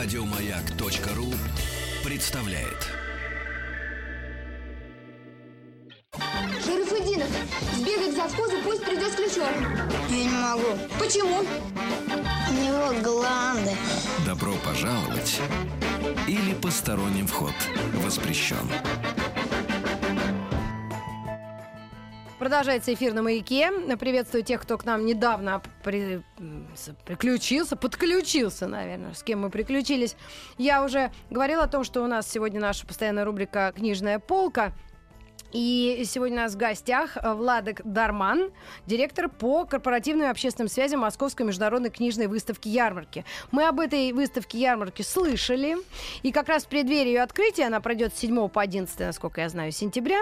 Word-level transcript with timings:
Радиомаяк.ру 0.00 1.34
представляет. 2.04 2.86
Шарафудинов, 6.64 7.28
сбегай 7.74 8.12
к 8.12 8.14
завхозу, 8.14 8.62
пусть 8.62 8.84
придет 8.84 9.12
с 9.12 9.16
ключом. 9.16 9.48
Я 10.08 10.24
не 10.24 10.28
могу. 10.28 10.78
Почему? 11.00 11.40
У 11.40 12.52
него 12.52 13.02
гланды. 13.02 13.72
Добро 14.24 14.52
пожаловать 14.64 15.40
или 16.28 16.54
посторонним 16.54 17.26
вход 17.26 17.54
воспрещен. 17.94 18.70
Продолжается 22.48 22.94
эфир 22.94 23.12
на 23.12 23.20
маяке. 23.20 23.70
Приветствую 23.98 24.42
тех, 24.42 24.62
кто 24.62 24.78
к 24.78 24.86
нам 24.86 25.04
недавно 25.04 25.60
при... 25.84 26.22
приключился, 27.04 27.76
подключился, 27.76 28.66
наверное, 28.66 29.12
с 29.12 29.22
кем 29.22 29.42
мы 29.42 29.50
приключились. 29.50 30.16
Я 30.56 30.82
уже 30.82 31.12
говорила 31.28 31.64
о 31.64 31.68
том, 31.68 31.84
что 31.84 32.02
у 32.02 32.06
нас 32.06 32.26
сегодня 32.26 32.58
наша 32.58 32.86
постоянная 32.86 33.26
рубрика 33.26 33.74
«Книжная 33.76 34.18
полка». 34.18 34.72
И 35.52 36.02
сегодня 36.06 36.38
у 36.38 36.40
нас 36.40 36.54
в 36.54 36.56
гостях 36.56 37.18
Владик 37.22 37.82
Дарман, 37.84 38.50
директор 38.86 39.28
по 39.28 39.66
корпоративным 39.66 40.28
и 40.28 40.30
общественным 40.30 40.70
связям 40.70 41.00
Московской 41.00 41.44
международной 41.44 41.90
книжной 41.90 42.28
выставки 42.28 42.68
«Ярмарки». 42.68 43.26
Мы 43.50 43.68
об 43.68 43.78
этой 43.78 44.10
выставке 44.12 44.58
«Ярмарки» 44.58 45.02
слышали. 45.02 45.76
И 46.22 46.32
как 46.32 46.48
раз 46.48 46.64
в 46.64 46.68
преддверии 46.68 47.08
ее 47.08 47.22
открытия, 47.22 47.66
она 47.66 47.80
пройдет 47.80 48.14
с 48.14 48.20
7 48.20 48.48
по 48.48 48.62
11, 48.62 49.00
насколько 49.00 49.42
я 49.42 49.50
знаю, 49.50 49.70
сентября, 49.70 50.20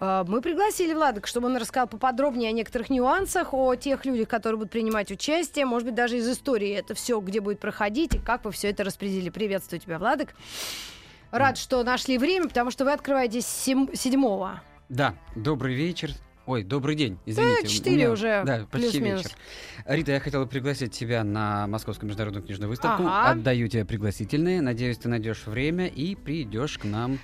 мы 0.00 0.40
пригласили 0.40 0.94
Владок, 0.94 1.26
чтобы 1.26 1.46
он 1.46 1.56
рассказал 1.56 1.88
поподробнее 1.88 2.50
о 2.50 2.52
некоторых 2.52 2.90
нюансах, 2.90 3.52
о 3.52 3.74
тех 3.74 4.04
людях, 4.04 4.28
которые 4.28 4.58
будут 4.58 4.70
принимать 4.72 5.10
участие, 5.10 5.66
может 5.66 5.86
быть, 5.86 5.94
даже 5.94 6.18
из 6.18 6.28
истории 6.28 6.70
это 6.70 6.94
все, 6.94 7.20
где 7.20 7.40
будет 7.40 7.60
проходить, 7.60 8.14
и 8.14 8.18
как 8.18 8.44
вы 8.44 8.52
все 8.52 8.70
это 8.70 8.84
распределили. 8.84 9.30
Приветствую 9.30 9.80
тебя, 9.80 9.98
Владок. 9.98 10.34
Рад, 11.30 11.58
что 11.58 11.82
нашли 11.82 12.16
время, 12.16 12.48
потому 12.48 12.70
что 12.70 12.84
вы 12.84 12.92
открываете 12.92 13.40
седьмого. 13.40 14.62
Да, 14.88 15.14
добрый 15.34 15.74
вечер. 15.74 16.10
Ой, 16.46 16.62
добрый 16.64 16.94
день, 16.94 17.18
извините. 17.26 17.62
Да, 17.62 17.68
четыре 17.68 17.96
меня, 17.96 18.10
уже, 18.10 18.42
Да, 18.46 18.66
почти 18.70 19.00
вечер. 19.00 19.32
Рита, 19.84 20.12
я 20.12 20.20
хотела 20.20 20.46
пригласить 20.46 20.92
тебя 20.92 21.22
на 21.22 21.66
Московскую 21.66 22.08
международную 22.08 22.42
книжную 22.42 22.70
выставку. 22.70 23.02
Ага. 23.02 23.32
Отдаю 23.32 23.68
тебе 23.68 23.84
пригласительные. 23.84 24.62
Надеюсь, 24.62 24.96
ты 24.96 25.10
найдешь 25.10 25.46
время 25.46 25.88
и 25.88 26.14
придешь 26.14 26.78
к 26.78 26.84
нам 26.84 27.18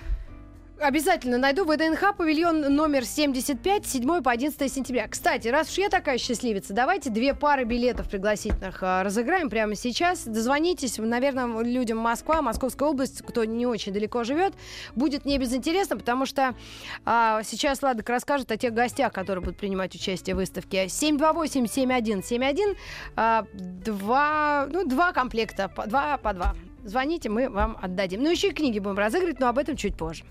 Обязательно 0.80 1.38
найду 1.38 1.64
ВДНХ, 1.64 2.16
павильон 2.16 2.60
номер 2.74 3.04
75, 3.04 3.86
7 3.86 4.22
по 4.22 4.30
11 4.32 4.72
сентября. 4.72 5.06
Кстати, 5.06 5.46
раз 5.46 5.70
уж 5.70 5.78
я 5.78 5.88
такая 5.88 6.18
счастливица, 6.18 6.74
давайте 6.74 7.10
две 7.10 7.32
пары 7.32 7.62
билетов 7.64 8.10
пригласительных 8.10 8.82
а, 8.82 9.04
разыграем 9.04 9.50
прямо 9.50 9.76
сейчас. 9.76 10.24
Дозвонитесь, 10.24 10.98
наверное, 10.98 11.62
людям 11.62 11.98
Москва, 11.98 12.42
Московская 12.42 12.88
область, 12.88 13.22
кто 13.22 13.44
не 13.44 13.66
очень 13.66 13.92
далеко 13.92 14.24
живет, 14.24 14.52
будет 14.96 15.24
не 15.24 15.38
безинтересно, 15.38 15.96
потому 15.96 16.26
что 16.26 16.56
а, 17.04 17.42
сейчас 17.44 17.80
Ладок 17.80 18.08
расскажет 18.08 18.50
о 18.50 18.56
тех 18.56 18.74
гостях, 18.74 19.12
которые 19.12 19.44
будут 19.44 19.58
принимать 19.58 19.94
участие 19.94 20.34
в 20.34 20.38
выставке. 20.38 20.86
728-7171, 20.86 22.76
а, 23.14 23.46
два, 23.54 24.66
ну, 24.68 24.84
два 24.84 25.12
комплекта, 25.12 25.70
два 25.86 26.16
по 26.18 26.32
два. 26.32 26.56
Звоните, 26.84 27.30
мы 27.30 27.48
вам 27.48 27.78
отдадим. 27.80 28.22
Ну, 28.22 28.30
еще 28.30 28.48
и 28.48 28.52
книги 28.52 28.78
будем 28.78 28.98
разыгрывать, 28.98 29.40
но 29.40 29.48
об 29.48 29.58
этом 29.58 29.74
чуть 29.76 29.96
позже. 29.96 30.24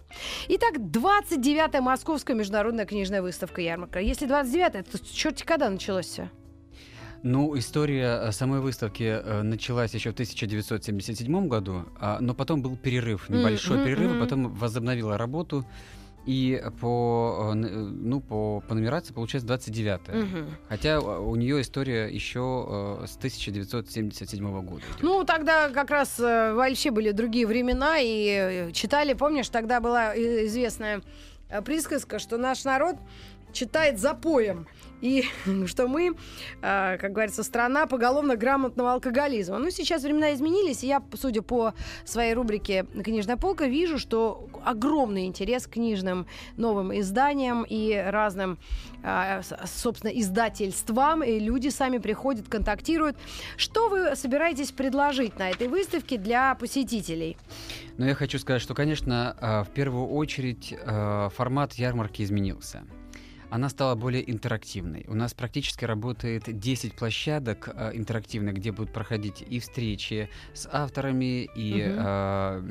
Итак, 0.50 0.76
29-я 0.78 1.82
Московская 1.82 2.36
международная 2.36 2.86
книжная 2.86 3.24
выставка 3.24 3.62
ярмарка. 3.62 4.00
Если 4.00 4.28
29-я, 4.28 4.84
то 4.84 5.00
черти 5.04 5.44
когда 5.44 5.70
началось 5.70 6.06
все? 6.06 6.30
Ну, 7.24 7.58
история 7.58 8.20
э, 8.22 8.32
самой 8.34 8.60
выставки 8.60 9.04
э, 9.04 9.42
началась 9.42 9.94
еще 9.96 10.10
в 10.10 10.14
1977 10.14 11.48
году, 11.48 11.86
а, 11.98 12.20
но 12.20 12.34
потом 12.34 12.62
был 12.62 12.76
перерыв, 12.76 13.30
небольшой 13.30 13.78
mm-hmm, 13.78 13.86
перерыв, 13.86 14.12
mm-hmm. 14.12 14.20
потом 14.20 14.54
возобновила 14.54 15.18
работу. 15.18 15.66
И 16.26 16.62
по, 16.80 17.52
э, 17.54 17.58
э, 17.58 17.70
ну, 17.70 18.22
по, 18.22 18.64
по 18.68 18.76
нумерации 18.76 19.14
получается 19.14 19.48
29 19.48 20.00
угу. 20.10 20.50
Хотя 20.70 21.00
у 21.00 21.36
нее 21.36 21.62
история 21.62 22.08
еще 22.08 23.00
э, 23.02 23.06
с 23.08 23.18
1977 23.18 24.62
года. 24.62 24.82
Идет. 24.82 25.04
Ну, 25.04 25.24
тогда 25.26 25.70
как 25.70 25.90
раз 25.90 26.20
вообще 26.20 26.92
были 26.92 27.12
другие 27.12 27.46
времена, 27.46 27.98
и 28.00 28.72
читали, 28.74 29.14
помнишь, 29.14 29.50
тогда 29.50 29.82
была 29.82 30.16
известная 30.16 31.02
присказка, 31.66 32.20
что 32.20 32.38
наш 32.38 32.64
народ 32.64 32.96
читает 33.54 34.00
запоем 34.00 34.68
и 35.04 35.26
что 35.68 35.88
мы, 35.88 36.16
а, 36.62 36.98
как 36.98 37.12
говорится, 37.12 37.44
страна 37.44 37.86
поголовно 37.86 38.36
грамотного 38.36 38.94
алкоголизма. 38.94 39.60
Ну, 39.60 39.70
сейчас 39.70 40.04
времена 40.04 40.34
изменились, 40.34 40.84
и 40.84 40.88
я, 40.88 41.04
судя 41.14 41.42
по 41.42 41.74
своей 42.06 42.34
рубрике 42.34 42.86
«Книжная 43.04 43.38
полка», 43.38 43.66
вижу, 43.66 44.00
что 44.00 44.48
огромный 44.64 45.26
интерес 45.26 45.68
к 45.68 45.72
книжным 45.72 46.26
новым 46.56 46.98
изданиям 46.98 47.64
и 47.64 47.94
разным, 47.94 48.58
а, 49.04 49.42
собственно, 49.66 50.10
издательствам, 50.12 51.22
и 51.22 51.38
люди 51.38 51.68
сами 51.68 51.98
приходят, 51.98 52.48
контактируют. 52.48 53.18
Что 53.58 53.90
вы 53.90 54.16
собираетесь 54.16 54.72
предложить 54.72 55.38
на 55.38 55.50
этой 55.50 55.68
выставке 55.68 56.18
для 56.18 56.56
посетителей? 56.56 57.36
Ну, 57.98 58.06
я 58.06 58.16
хочу 58.16 58.40
сказать, 58.40 58.62
что, 58.62 58.74
конечно, 58.74 59.36
а, 59.42 59.64
в 59.66 59.70
первую 59.70 60.08
очередь 60.08 60.74
формат 61.36 61.74
ярмарки 61.74 62.24
изменился 62.24 62.84
она 63.54 63.70
стала 63.70 63.94
более 63.94 64.30
интерактивной. 64.32 65.06
У 65.08 65.14
нас 65.14 65.36
практически 65.36 65.86
работает 65.86 66.46
10 66.60 66.96
площадок 66.96 67.70
э, 67.72 67.92
интерактивных, 67.94 68.56
где 68.56 68.72
будут 68.72 68.92
проходить 68.92 69.44
и 69.48 69.60
встречи 69.60 70.28
с 70.56 70.68
авторами, 70.72 71.48
и... 71.56 71.84
Угу. 71.84 72.00
Э, 72.00 72.62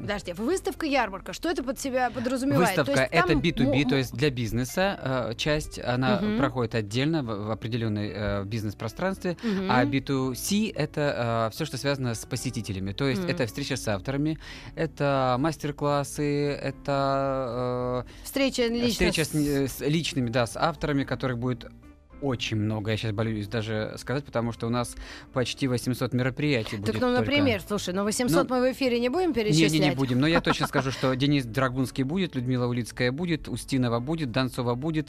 Подожди, 0.00 0.32
выставка 0.32 0.86
ярмарка, 0.86 1.34
что 1.34 1.50
это 1.50 1.62
под 1.62 1.78
себя 1.78 2.10
подразумевает? 2.10 2.78
Выставка— 2.78 3.02
это 3.12 3.34
B2B, 3.34 3.86
то 3.86 3.96
есть 3.96 4.14
для 4.14 4.30
бизнеса 4.30 4.98
э, 5.02 5.34
часть, 5.36 5.78
она 5.78 6.16
угу. 6.16 6.38
проходит 6.38 6.76
отдельно 6.76 7.22
в, 7.22 7.48
в 7.48 7.50
определенной 7.50 8.12
э, 8.14 8.44
бизнес-пространстве, 8.44 9.32
угу. 9.32 9.66
а 9.68 9.84
B2C— 9.84 10.72
это 10.74 11.48
э, 11.48 11.54
все, 11.54 11.66
что 11.66 11.76
связано 11.76 12.14
с 12.14 12.24
посетителями, 12.24 12.92
то 12.92 13.06
есть 13.06 13.22
угу. 13.22 13.30
это 13.30 13.44
встреча 13.46 13.76
с 13.76 13.86
авторами, 13.86 14.38
это 14.76 15.36
мастер-классы, 15.38 16.52
это... 16.52 18.06
Э, 18.06 18.24
встреча 18.24 18.66
лично 18.66 19.10
встреча 19.10 19.24
с, 19.26 19.34
с 19.34 19.80
личными 19.80 20.21
этими, 20.22 20.30
да, 20.30 20.46
с 20.46 20.56
авторами, 20.56 21.04
которых 21.04 21.38
будет 21.38 21.66
очень 22.20 22.56
много, 22.56 22.92
я 22.92 22.96
сейчас 22.96 23.10
боюсь 23.10 23.48
даже 23.48 23.94
сказать, 23.98 24.24
потому 24.24 24.52
что 24.52 24.68
у 24.68 24.70
нас 24.70 24.94
почти 25.32 25.66
800 25.66 26.12
мероприятий 26.12 26.76
будет. 26.76 26.92
Так, 26.92 27.00
ну, 27.00 27.10
например, 27.10 27.60
только... 27.60 27.68
слушай, 27.68 27.92
ну 27.92 28.04
800 28.04 28.48
ну, 28.48 28.54
мы 28.54 28.68
в 28.68 28.72
эфире 28.72 29.00
не 29.00 29.08
будем 29.08 29.32
перечислять? 29.32 29.72
Не, 29.72 29.80
не, 29.80 29.88
не 29.88 29.94
будем, 29.96 30.20
но 30.20 30.28
я 30.28 30.40
точно 30.40 30.66
скажу, 30.68 30.92
что 30.92 31.14
Денис 31.16 31.44
Драгунский 31.44 32.04
будет, 32.04 32.36
Людмила 32.36 32.66
Улицкая 32.68 33.10
будет, 33.10 33.48
Устинова 33.48 33.98
будет, 33.98 34.30
Донцова 34.30 34.76
будет, 34.76 35.08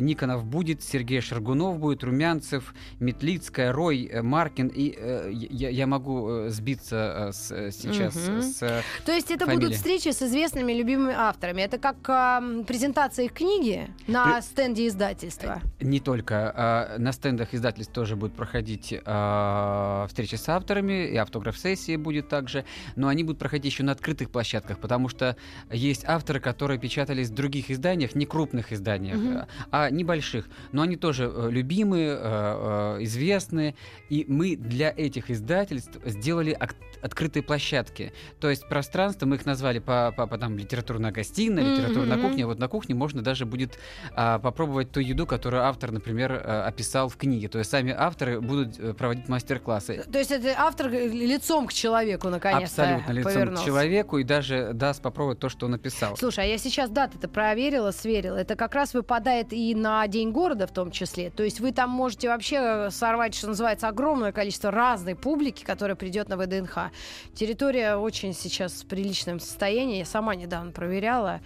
Никонов 0.00 0.44
будет, 0.44 0.82
Сергей 0.82 1.20
Шаргунов 1.22 1.78
будет, 1.78 2.04
Румянцев, 2.04 2.74
Метлицкая, 2.98 3.72
Рой, 3.72 4.04
э, 4.04 4.20
Маркин. 4.22 4.68
И 4.68 4.94
э, 4.96 5.30
я, 5.32 5.70
я 5.70 5.86
могу 5.86 6.28
э, 6.28 6.50
сбиться 6.50 7.30
с, 7.32 7.48
сейчас 7.72 8.14
угу. 8.16 8.42
с 8.42 8.58
То 9.06 9.12
есть 9.12 9.30
это 9.30 9.46
фамилией. 9.46 9.68
будут 9.68 9.76
встречи 9.76 10.08
с 10.10 10.20
известными 10.22 10.72
любимыми 10.72 11.14
авторами. 11.16 11.62
Это 11.62 11.78
как 11.78 11.96
э, 12.08 12.64
презентация 12.64 13.24
их 13.24 13.32
книги 13.32 13.88
на 14.06 14.34
При... 14.34 14.42
стенде 14.42 14.86
издательства? 14.86 15.62
Не 15.80 16.00
только. 16.00 16.88
Э, 16.94 16.98
на 16.98 17.12
стендах 17.12 17.54
издательств 17.54 17.92
тоже 17.92 18.16
будут 18.16 18.36
проходить 18.36 18.92
э, 18.92 20.06
встречи 20.08 20.34
с 20.34 20.48
авторами, 20.48 21.06
и 21.06 21.16
автограф-сессии 21.16 21.96
будет 21.96 22.28
также. 22.28 22.64
Но 22.96 23.08
они 23.08 23.24
будут 23.24 23.38
проходить 23.38 23.72
еще 23.72 23.82
на 23.82 23.92
открытых 23.92 24.30
площадках, 24.30 24.78
потому 24.78 25.08
что 25.08 25.36
есть 25.70 26.04
авторы, 26.06 26.40
которые 26.40 26.78
печатались 26.78 27.30
в 27.30 27.34
других 27.34 27.70
изданиях, 27.70 28.09
изданиях, 28.10 28.14
не 28.14 28.26
крупных 28.26 28.72
изданиях, 28.72 29.18
угу. 29.18 29.46
а 29.70 29.90
небольших. 29.90 30.48
Но 30.72 30.82
они 30.82 30.96
тоже 30.96 31.30
э, 31.32 31.50
любимые, 31.50 32.16
э, 32.20 32.98
известные. 33.00 33.74
И 34.08 34.24
мы 34.28 34.56
для 34.56 34.92
этих 34.96 35.30
издательств 35.30 35.98
сделали 36.04 36.58
открытые 37.02 37.42
площадки. 37.42 38.12
То 38.40 38.50
есть 38.50 38.68
пространство, 38.68 39.26
мы 39.26 39.36
их 39.36 39.46
назвали 39.46 39.78
по, 39.78 40.12
по, 40.16 40.26
по 40.26 40.38
там 40.38 40.58
литературная 40.58 41.12
гостиная, 41.12 41.74
литературная 41.74 42.16
mm-hmm. 42.16 42.28
кухня. 42.28 42.46
Вот 42.46 42.58
на 42.58 42.68
кухне 42.68 42.94
можно 42.94 43.22
даже 43.22 43.46
будет 43.46 43.78
а, 44.14 44.38
попробовать 44.38 44.90
ту 44.90 45.00
еду, 45.00 45.26
которую 45.26 45.64
автор, 45.64 45.92
например, 45.92 46.32
описал 46.32 47.08
в 47.08 47.16
книге. 47.16 47.48
То 47.48 47.58
есть 47.58 47.70
сами 47.70 47.94
авторы 47.96 48.40
будут 48.40 48.96
проводить 48.96 49.28
мастер-классы. 49.28 50.04
То 50.10 50.18
есть 50.18 50.30
это 50.30 50.54
автор 50.58 50.90
лицом 50.90 51.66
к 51.66 51.72
человеку, 51.72 52.28
наконец-то 52.28 52.82
Абсолютно, 52.82 53.12
лицом 53.12 53.32
повернулся. 53.32 53.62
к 53.62 53.66
человеку 53.66 54.18
и 54.18 54.24
даже 54.24 54.70
даст 54.74 55.00
попробовать 55.02 55.38
то, 55.38 55.48
что 55.48 55.66
он 55.66 55.72
написал. 55.72 56.16
Слушай, 56.16 56.44
а 56.44 56.46
я 56.46 56.58
сейчас 56.58 56.90
даты-то 56.90 57.28
проверила, 57.28 57.90
сверил. 58.00 58.34
Это 58.34 58.56
как 58.56 58.74
раз 58.74 58.94
выпадает 58.94 59.52
и 59.52 59.74
на 59.74 60.06
День 60.06 60.32
города 60.32 60.66
в 60.66 60.72
том 60.72 60.90
числе. 60.90 61.30
То 61.30 61.42
есть 61.42 61.60
вы 61.60 61.72
там 61.72 61.90
можете 61.90 62.28
вообще 62.28 62.88
сорвать, 62.90 63.34
что 63.34 63.48
называется, 63.48 63.88
огромное 63.88 64.32
количество 64.32 64.70
разной 64.70 65.14
публики, 65.14 65.64
которая 65.64 65.96
придет 65.96 66.28
на 66.28 66.36
ВДНХ. 66.36 66.90
Территория 67.34 67.96
очень 67.96 68.32
сейчас 68.34 68.82
в 68.82 68.86
приличном 68.86 69.40
состоянии. 69.40 69.98
Я 69.98 70.04
сама 70.04 70.34
недавно 70.34 70.72
проверяла. 70.72 71.40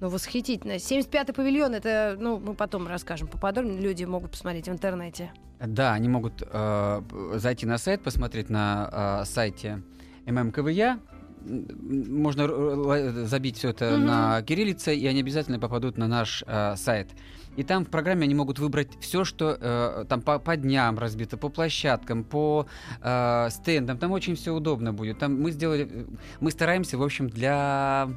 Ну, 0.00 0.08
восхитительно. 0.08 0.72
75-й 0.72 1.32
павильон, 1.34 1.74
это, 1.74 2.16
ну, 2.18 2.38
мы 2.38 2.54
потом 2.54 2.88
расскажем 2.88 3.28
поподробнее, 3.28 3.80
люди 3.80 4.04
могут 4.04 4.30
посмотреть 4.30 4.66
в 4.66 4.72
интернете. 4.72 5.30
Да, 5.60 5.92
они 5.92 6.08
могут 6.08 6.42
э, 6.42 7.02
зайти 7.34 7.66
на 7.66 7.76
сайт, 7.76 8.02
посмотреть 8.02 8.48
на 8.48 9.20
э, 9.22 9.24
сайте 9.26 9.82
ММКВЯ. 10.24 10.98
Можно 11.44 12.42
р- 12.42 13.26
забить 13.26 13.56
все 13.58 13.70
это 13.70 13.90
Мгм. 13.96 14.06
на 14.06 14.42
кириллице, 14.42 14.94
и 14.94 15.06
они 15.06 15.20
обязательно 15.20 15.58
попадут 15.58 15.96
на 15.98 16.06
наш 16.06 16.44
э, 16.46 16.76
сайт. 16.76 17.08
И 17.56 17.62
там 17.64 17.84
в 17.84 17.88
программе 17.88 18.24
они 18.24 18.34
могут 18.34 18.58
выбрать 18.58 18.88
все, 19.00 19.24
что 19.24 19.56
э, 19.60 20.04
там 20.08 20.22
по, 20.22 20.38
по 20.38 20.56
дням 20.56 20.98
разбито, 20.98 21.36
по 21.36 21.48
площадкам, 21.48 22.24
по 22.24 22.66
э, 23.02 23.48
стендам. 23.50 23.98
Там 23.98 24.12
очень 24.12 24.36
все 24.36 24.52
удобно 24.54 24.92
будет. 24.92 25.18
Там 25.18 25.40
мы 25.40 25.50
сделали, 25.50 25.88
э, 25.90 26.04
мы 26.40 26.50
стараемся, 26.50 26.96
в 26.98 27.02
общем, 27.02 27.28
для 27.28 28.08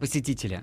посетителя. 0.00 0.62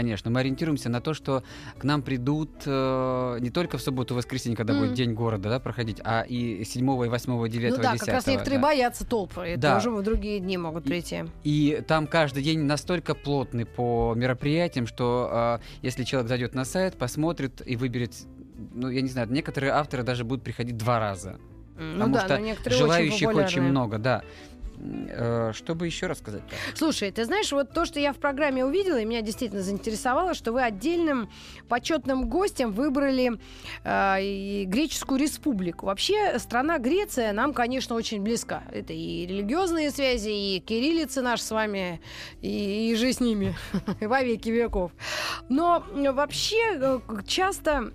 Конечно, 0.00 0.30
мы 0.30 0.40
ориентируемся 0.40 0.88
на 0.88 1.02
то, 1.02 1.12
что 1.12 1.42
к 1.78 1.84
нам 1.84 2.00
придут 2.00 2.62
э, 2.64 3.36
не 3.40 3.50
только 3.50 3.76
в 3.76 3.82
субботу, 3.82 4.14
воскресенье, 4.14 4.56
когда 4.56 4.72
Мгм. 4.72 4.82
будет 4.84 4.94
День 4.94 5.12
города, 5.12 5.50
да, 5.50 5.60
проходить, 5.60 6.00
а 6.02 6.22
и 6.22 6.64
7, 6.64 7.04
и 7.04 7.08
8, 7.10 7.48
9, 7.50 7.70
ну 7.76 7.82
да, 7.82 7.92
10. 7.92 8.06
как 8.06 8.14
раз 8.14 8.26
некоторые 8.26 8.58
да. 8.58 8.66
боятся 8.66 9.06
толпы, 9.06 9.52
и 9.52 9.56
Да. 9.56 9.74
тоже 9.74 9.90
в 9.90 10.02
другие 10.02 10.40
дни 10.40 10.56
могут 10.56 10.86
И- 10.86 10.88
прийти. 10.88 11.24
И 11.44 11.82
там 11.86 12.06
каждый 12.06 12.42
день 12.42 12.60
настолько 12.60 13.14
плотный 13.14 13.66
по 13.66 14.14
мероприятиям, 14.16 14.86
что 14.86 15.58
э, 15.60 15.64
если 15.82 16.04
человек 16.04 16.30
зайдет 16.30 16.54
на 16.54 16.64
сайт, 16.64 16.96
посмотрит 16.96 17.60
и 17.66 17.76
выберет, 17.76 18.14
ну, 18.72 18.88
я 18.88 19.02
не 19.02 19.08
знаю, 19.08 19.30
некоторые 19.30 19.72
авторы 19.72 20.02
даже 20.02 20.24
будут 20.24 20.42
приходить 20.42 20.78
два 20.78 20.98
раза. 20.98 21.38
Ну 21.78 22.10
Потому 22.12 22.14
да, 22.14 22.54
что 22.60 22.70
желающих 22.70 23.28
очень, 23.28 23.40
очень, 23.40 23.62
много, 23.62 23.98
да. 23.98 24.22
Э, 24.82 25.52
что 25.54 25.74
бы 25.74 25.86
еще 25.86 26.06
рассказать? 26.06 26.42
Слушай, 26.74 27.10
ты 27.10 27.24
знаешь, 27.24 27.52
вот 27.52 27.72
то, 27.72 27.84
что 27.84 28.00
я 28.00 28.12
в 28.12 28.16
программе 28.16 28.64
увидела, 28.64 28.98
и 28.98 29.04
меня 29.04 29.20
действительно 29.20 29.62
заинтересовало, 29.62 30.34
что 30.34 30.52
вы 30.52 30.62
отдельным 30.62 31.30
почетным 31.68 32.28
гостем 32.28 32.72
выбрали 32.72 33.38
э, 33.84 34.64
Греческую 34.64 35.20
республику. 35.20 35.86
Вообще, 35.86 36.38
страна 36.38 36.78
Греция 36.78 37.32
нам, 37.32 37.52
конечно, 37.52 37.94
очень 37.94 38.22
близка. 38.22 38.62
Это 38.72 38.92
и 38.92 39.26
религиозные 39.26 39.90
связи, 39.90 40.30
и 40.30 40.60
кириллицы 40.60 41.20
наши 41.20 41.42
с 41.42 41.50
вами, 41.50 42.00
и, 42.40 42.90
и 42.90 42.94
же 42.94 43.12
с 43.12 43.20
ними 43.20 43.56
во 44.00 44.22
веки 44.22 44.48
веков. 44.48 44.92
Но 45.48 45.84
вообще 45.94 46.76
э, 46.76 47.00
часто 47.26 47.92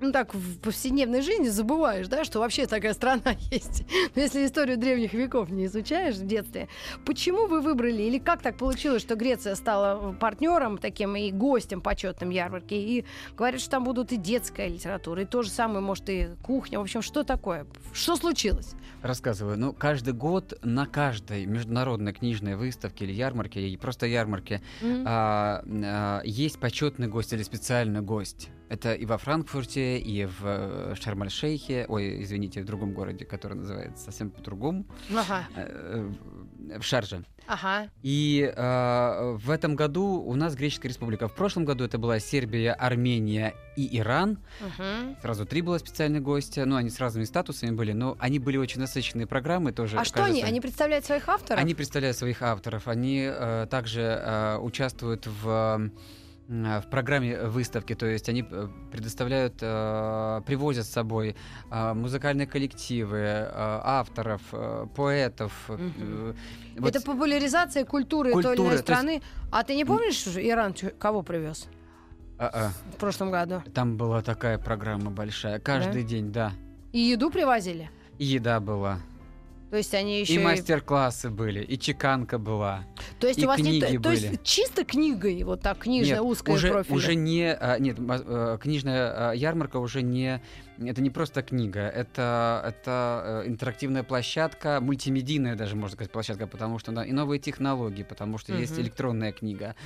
ну 0.00 0.12
так, 0.12 0.34
в 0.34 0.58
повседневной 0.58 1.22
жизни 1.22 1.48
забываешь, 1.48 2.08
да, 2.08 2.24
что 2.24 2.40
вообще 2.40 2.66
такая 2.66 2.94
страна 2.94 3.34
есть. 3.50 3.84
Но 4.14 4.22
если 4.22 4.44
историю 4.46 4.78
древних 4.78 5.12
веков 5.12 5.50
не 5.50 5.66
изучаешь 5.66 6.16
в 6.16 6.26
детстве, 6.26 6.68
почему 7.04 7.46
вы 7.46 7.60
выбрали, 7.60 8.02
или 8.02 8.18
как 8.18 8.42
так 8.42 8.56
получилось, 8.56 9.02
что 9.02 9.14
Греция 9.16 9.54
стала 9.54 10.12
партнером 10.12 10.78
таким 10.78 11.16
и 11.16 11.30
гостем 11.30 11.80
почетным 11.80 12.30
ярмарки, 12.30 12.74
и 12.74 13.04
говорят, 13.36 13.60
что 13.60 13.70
там 13.70 13.84
будут 13.84 14.12
и 14.12 14.16
детская 14.16 14.68
литература, 14.68 15.22
и 15.22 15.26
то 15.26 15.42
же 15.42 15.50
самое, 15.50 15.80
может, 15.80 16.08
и 16.08 16.28
кухня. 16.42 16.78
В 16.78 16.82
общем, 16.82 17.02
что 17.02 17.22
такое? 17.24 17.66
Что 17.92 18.16
случилось? 18.16 18.74
Рассказываю. 19.02 19.58
Ну, 19.58 19.72
каждый 19.72 20.12
год 20.12 20.58
на 20.62 20.86
каждой 20.86 21.46
международной 21.46 22.12
книжной 22.12 22.56
выставке 22.56 23.04
или 23.04 23.12
ярмарке, 23.12 23.68
и 23.68 23.76
просто 23.76 24.06
ярмарке, 24.06 24.62
М? 24.82 25.04
а, 25.06 25.62
а, 25.66 26.22
есть 26.24 26.58
почетный 26.58 27.08
гость 27.08 27.32
или 27.32 27.42
специальный 27.42 28.00
гость. 28.02 28.50
Это 28.70 28.94
и 28.94 29.04
во 29.04 29.18
Франкфурте, 29.18 29.98
и 29.98 30.26
в 30.26 30.42
э, 30.44 30.94
Шарм-эль-Шейхе, 30.94 31.86
ой, 31.88 32.22
извините, 32.22 32.62
в 32.62 32.64
другом 32.64 32.94
городе, 32.94 33.24
который 33.24 33.54
называется 33.54 34.04
совсем 34.04 34.30
по-другому, 34.30 34.86
Ага, 35.12 35.44
э, 35.56 36.08
в 36.78 36.82
Шарже. 36.84 37.24
ага. 37.48 37.90
И 38.04 38.48
э, 38.56 39.36
в 39.42 39.50
этом 39.50 39.74
году 39.74 40.22
у 40.24 40.36
нас 40.36 40.54
Греческая 40.54 40.88
республика. 40.88 41.26
В 41.26 41.34
прошлом 41.34 41.64
году 41.64 41.82
это 41.82 41.98
была 41.98 42.20
Сербия, 42.20 42.72
Армения 42.72 43.54
и 43.76 43.98
Иран. 43.98 44.38
мгм. 44.60 45.16
Сразу 45.20 45.46
три 45.46 45.62
было 45.62 45.78
специальных 45.78 46.22
гостя. 46.22 46.64
Ну, 46.64 46.76
они 46.76 46.90
с 46.90 47.00
разными 47.00 47.24
статусами 47.24 47.72
были, 47.72 47.90
но 47.92 48.16
они 48.20 48.38
были 48.38 48.56
очень 48.56 48.80
насыщенные 48.80 49.26
программы 49.26 49.72
тоже. 49.72 49.96
А 49.98 50.04
что 50.04 50.24
они? 50.24 50.42
Они 50.42 50.60
представляют 50.60 51.04
своих 51.04 51.28
авторов? 51.28 51.60
Они 51.60 51.74
представляют 51.74 52.16
своих 52.16 52.40
авторов, 52.42 52.86
они 52.86 53.28
э, 53.28 53.66
также 53.68 54.02
э, 54.02 54.58
участвуют 54.58 55.26
в, 55.26 55.90
в 56.50 56.84
программе 56.90 57.42
выставки, 57.44 57.94
то 57.94 58.06
есть 58.06 58.28
они 58.28 58.44
э, 58.50 58.68
предоставляют, 58.90 59.54
э, 59.62 60.40
привозят 60.44 60.84
с 60.84 60.90
собой 60.90 61.36
э, 61.70 61.94
музыкальные 61.94 62.48
коллективы, 62.48 63.18
э, 63.18 63.48
авторов, 63.54 64.42
э, 64.52 64.86
поэтов. 64.96 65.52
э, 65.68 66.34
вот 66.76 66.96
Это 66.96 67.04
популяризация 67.06 67.84
культуры, 67.84 68.32
той 68.32 68.40
или 68.40 68.46
Культуры, 68.48 68.56
иной 68.58 68.68
то 68.68 68.72
есть- 68.72 68.82
страны. 68.84 69.22
А 69.52 69.62
ты 69.62 69.76
не 69.76 69.84
помнишь, 69.84 70.26
Иран 70.26 70.74
кого 70.98 71.22
привез 71.22 71.68
а, 72.38 72.70
в 72.94 72.96
прошлом 72.96 73.30
году? 73.30 73.62
там 73.72 73.96
была 73.96 74.20
такая 74.22 74.58
программа 74.58 75.10
большая, 75.12 75.60
каждый 75.60 76.02
день, 76.02 76.32
да. 76.32 76.52
И 76.92 76.98
еду 76.98 77.30
привозили? 77.30 77.90
И 78.18 78.24
еда 78.24 78.58
была, 78.58 78.98
То 79.70 79.76
есть 79.76 79.94
они 79.94 80.20
еще 80.20 80.34
и 80.34 80.38
мастер-классы 80.38 81.30
были, 81.30 81.62
и 81.62 81.78
чеканка 81.78 82.38
была. 82.38 82.84
То 83.20 83.28
есть 83.28 83.38
и 83.38 83.44
у 83.44 83.48
вас 83.48 83.60
не 83.60 83.80
книги 83.80 83.98
то, 83.98 84.10
есть 84.10 84.26
были. 84.28 84.40
чисто 84.42 84.84
книгой, 84.84 85.44
вот 85.44 85.60
так 85.62 85.78
книжная 85.78 86.16
Нет, 86.16 86.24
узкая 86.24 86.56
уже, 86.56 86.68
профиль. 86.70 86.96
уже 86.96 87.14
не 87.14 87.54
а, 87.54 87.78
нет 87.78 87.96
э, 88.00 88.58
книжная 88.60 89.30
а, 89.30 89.32
ярмарка 89.32 89.76
уже 89.76 90.02
не 90.02 90.42
это 90.78 91.00
не 91.00 91.10
просто 91.10 91.42
книга, 91.42 91.82
это 91.82 92.64
это 92.66 93.42
э, 93.44 93.48
интерактивная 93.48 94.02
площадка, 94.02 94.80
мультимедийная 94.80 95.54
даже 95.54 95.76
можно 95.76 95.94
сказать 95.94 96.10
площадка, 96.10 96.48
потому 96.48 96.80
что 96.80 96.90
да, 96.90 97.04
и 97.04 97.12
новые 97.12 97.38
технологии, 97.38 98.02
потому 98.02 98.38
что 98.38 98.52
есть 98.54 98.72
Мгм. 98.72 98.82
электронная 98.82 99.32
книга 99.32 99.76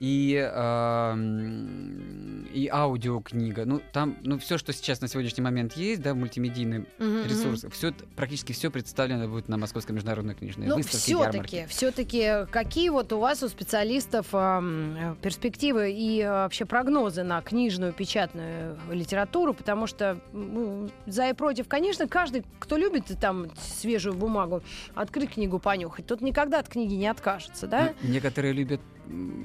и 0.00 0.34
м, 0.34 2.46
и 2.52 2.68
аудиокнига. 2.68 3.64
Ну 3.64 3.80
там 3.92 4.16
ну 4.22 4.38
все, 4.38 4.58
что 4.58 4.72
сейчас 4.72 5.00
на 5.00 5.08
сегодняшний 5.08 5.42
момент 5.42 5.74
есть, 5.74 6.02
да, 6.02 6.14
мультимедийный 6.14 6.86
мгм. 6.98 7.24
ресурс, 7.24 7.64
все 7.70 7.92
практически 8.16 8.52
все 8.52 8.70
представлено 8.70 9.28
будет 9.28 9.48
на 9.48 9.56
Московской 9.56 9.94
международной 9.94 10.34
книжной 10.34 10.66
Ну, 10.66 10.76
выставке 10.76 10.98
все-таки, 10.98 11.66
все-таки, 11.66 12.46
какие 12.50 12.88
вот 12.88 13.12
у 13.12 13.18
вас 13.18 13.42
у 13.42 13.48
специалистов 13.48 14.26
э, 14.32 15.14
перспективы 15.22 15.92
и 15.92 16.20
э, 16.20 16.28
вообще 16.28 16.64
прогнозы 16.64 17.22
на 17.22 17.40
книжную 17.42 17.92
печатную 17.92 18.76
литературу, 18.90 19.54
потому 19.54 19.86
что 19.86 20.18
ну, 20.32 20.90
за 21.06 21.28
и 21.28 21.32
против, 21.32 21.68
конечно, 21.68 22.08
каждый, 22.08 22.44
кто 22.58 22.76
любит 22.76 23.04
там 23.20 23.50
свежую 23.56 24.14
бумагу, 24.14 24.62
открыть 24.94 25.30
книгу, 25.30 25.58
понюхать, 25.58 26.06
тот 26.06 26.20
никогда 26.20 26.58
от 26.58 26.68
книги 26.68 26.94
не 26.94 27.06
откажется, 27.06 27.66
да? 27.66 27.94
Ну, 28.02 28.10
Некоторые 28.10 28.52
любят 28.52 28.80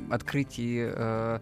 открыть 0.09 0.59
и 0.59 0.89
э, 0.91 1.39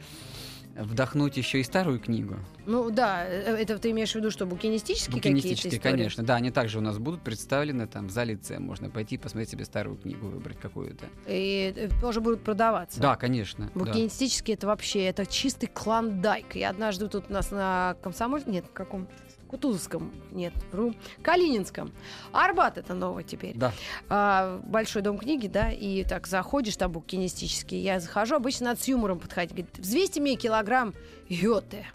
вдохнуть 0.75 1.37
еще 1.37 1.59
и 1.59 1.63
старую 1.63 1.99
книгу. 1.99 2.35
Ну 2.65 2.89
да, 2.89 3.25
э, 3.25 3.55
это 3.55 3.77
ты 3.77 3.91
имеешь 3.91 4.11
в 4.11 4.15
виду, 4.15 4.31
что 4.31 4.45
букинистические 4.45 5.15
какие-то 5.15 5.29
Букинистические, 5.29 5.79
истории? 5.79 5.93
конечно. 5.93 6.23
Да, 6.23 6.35
они 6.35 6.51
также 6.51 6.77
у 6.77 6.81
нас 6.81 6.97
будут 6.97 7.21
представлены 7.21 7.87
там 7.87 8.07
в 8.07 8.11
зале 8.11 8.35
Ц. 8.35 8.59
Можно 8.59 8.89
пойти 8.89 9.17
посмотреть 9.17 9.49
себе 9.49 9.65
старую 9.65 9.97
книгу, 9.97 10.27
выбрать 10.27 10.59
какую-то. 10.59 11.05
И 11.27 11.73
э, 11.75 11.89
тоже 12.01 12.21
будут 12.21 12.43
продаваться. 12.43 12.99
Да, 12.99 13.15
конечно. 13.15 13.71
да. 13.73 13.85
Букинистически 13.85 14.51
это 14.51 14.67
вообще, 14.67 15.05
это 15.05 15.25
чистый 15.25 15.67
клондайк. 15.67 16.55
Я 16.55 16.69
однажды 16.69 17.07
тут 17.07 17.25
у 17.29 17.33
нас 17.33 17.51
на 17.51 17.95
Комсомоль... 18.03 18.43
Нет, 18.45 18.65
в 18.65 18.73
каком? 18.73 19.07
Кутузовском, 19.47 20.11
нет, 20.31 20.53
вру, 20.71 20.93
Калининском. 21.21 21.91
Арбат 22.31 22.77
это 22.77 22.93
новый 22.93 23.23
теперь. 23.23 23.55
Да. 23.55 23.73
А, 24.09 24.59
большой 24.65 25.01
дом 25.01 25.17
книги, 25.17 25.47
да, 25.47 25.71
и 25.71 26.03
так 26.03 26.27
заходишь 26.27 26.77
там 26.77 26.91
букинистический. 26.91 27.79
Я 27.79 27.99
захожу, 27.99 28.35
обычно 28.35 28.67
надо 28.67 28.81
с 28.81 28.87
юмором 28.87 29.19
подходить. 29.19 29.51
Говорит, 29.51 29.77
взвесьте 29.77 30.21
мне 30.21 30.35
килограмм 30.35 30.93
йоты. 31.27 31.85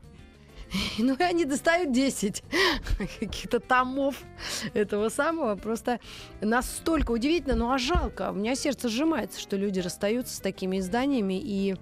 Ну, 0.98 1.14
и 1.14 1.22
они 1.22 1.44
достают 1.44 1.92
10 1.92 2.42
каких-то 3.18 3.60
томов 3.60 4.22
этого 4.74 5.08
самого. 5.08 5.56
Просто 5.56 6.00
настолько 6.40 7.12
удивительно, 7.12 7.56
ну 7.56 7.72
а 7.72 7.78
жалко. 7.78 8.30
У 8.30 8.34
меня 8.34 8.54
сердце 8.54 8.88
сжимается, 8.88 9.40
что 9.40 9.56
люди 9.56 9.80
расстаются 9.80 10.36
с 10.36 10.40
такими 10.40 10.78
изданиями, 10.78 11.40
и 11.42 11.76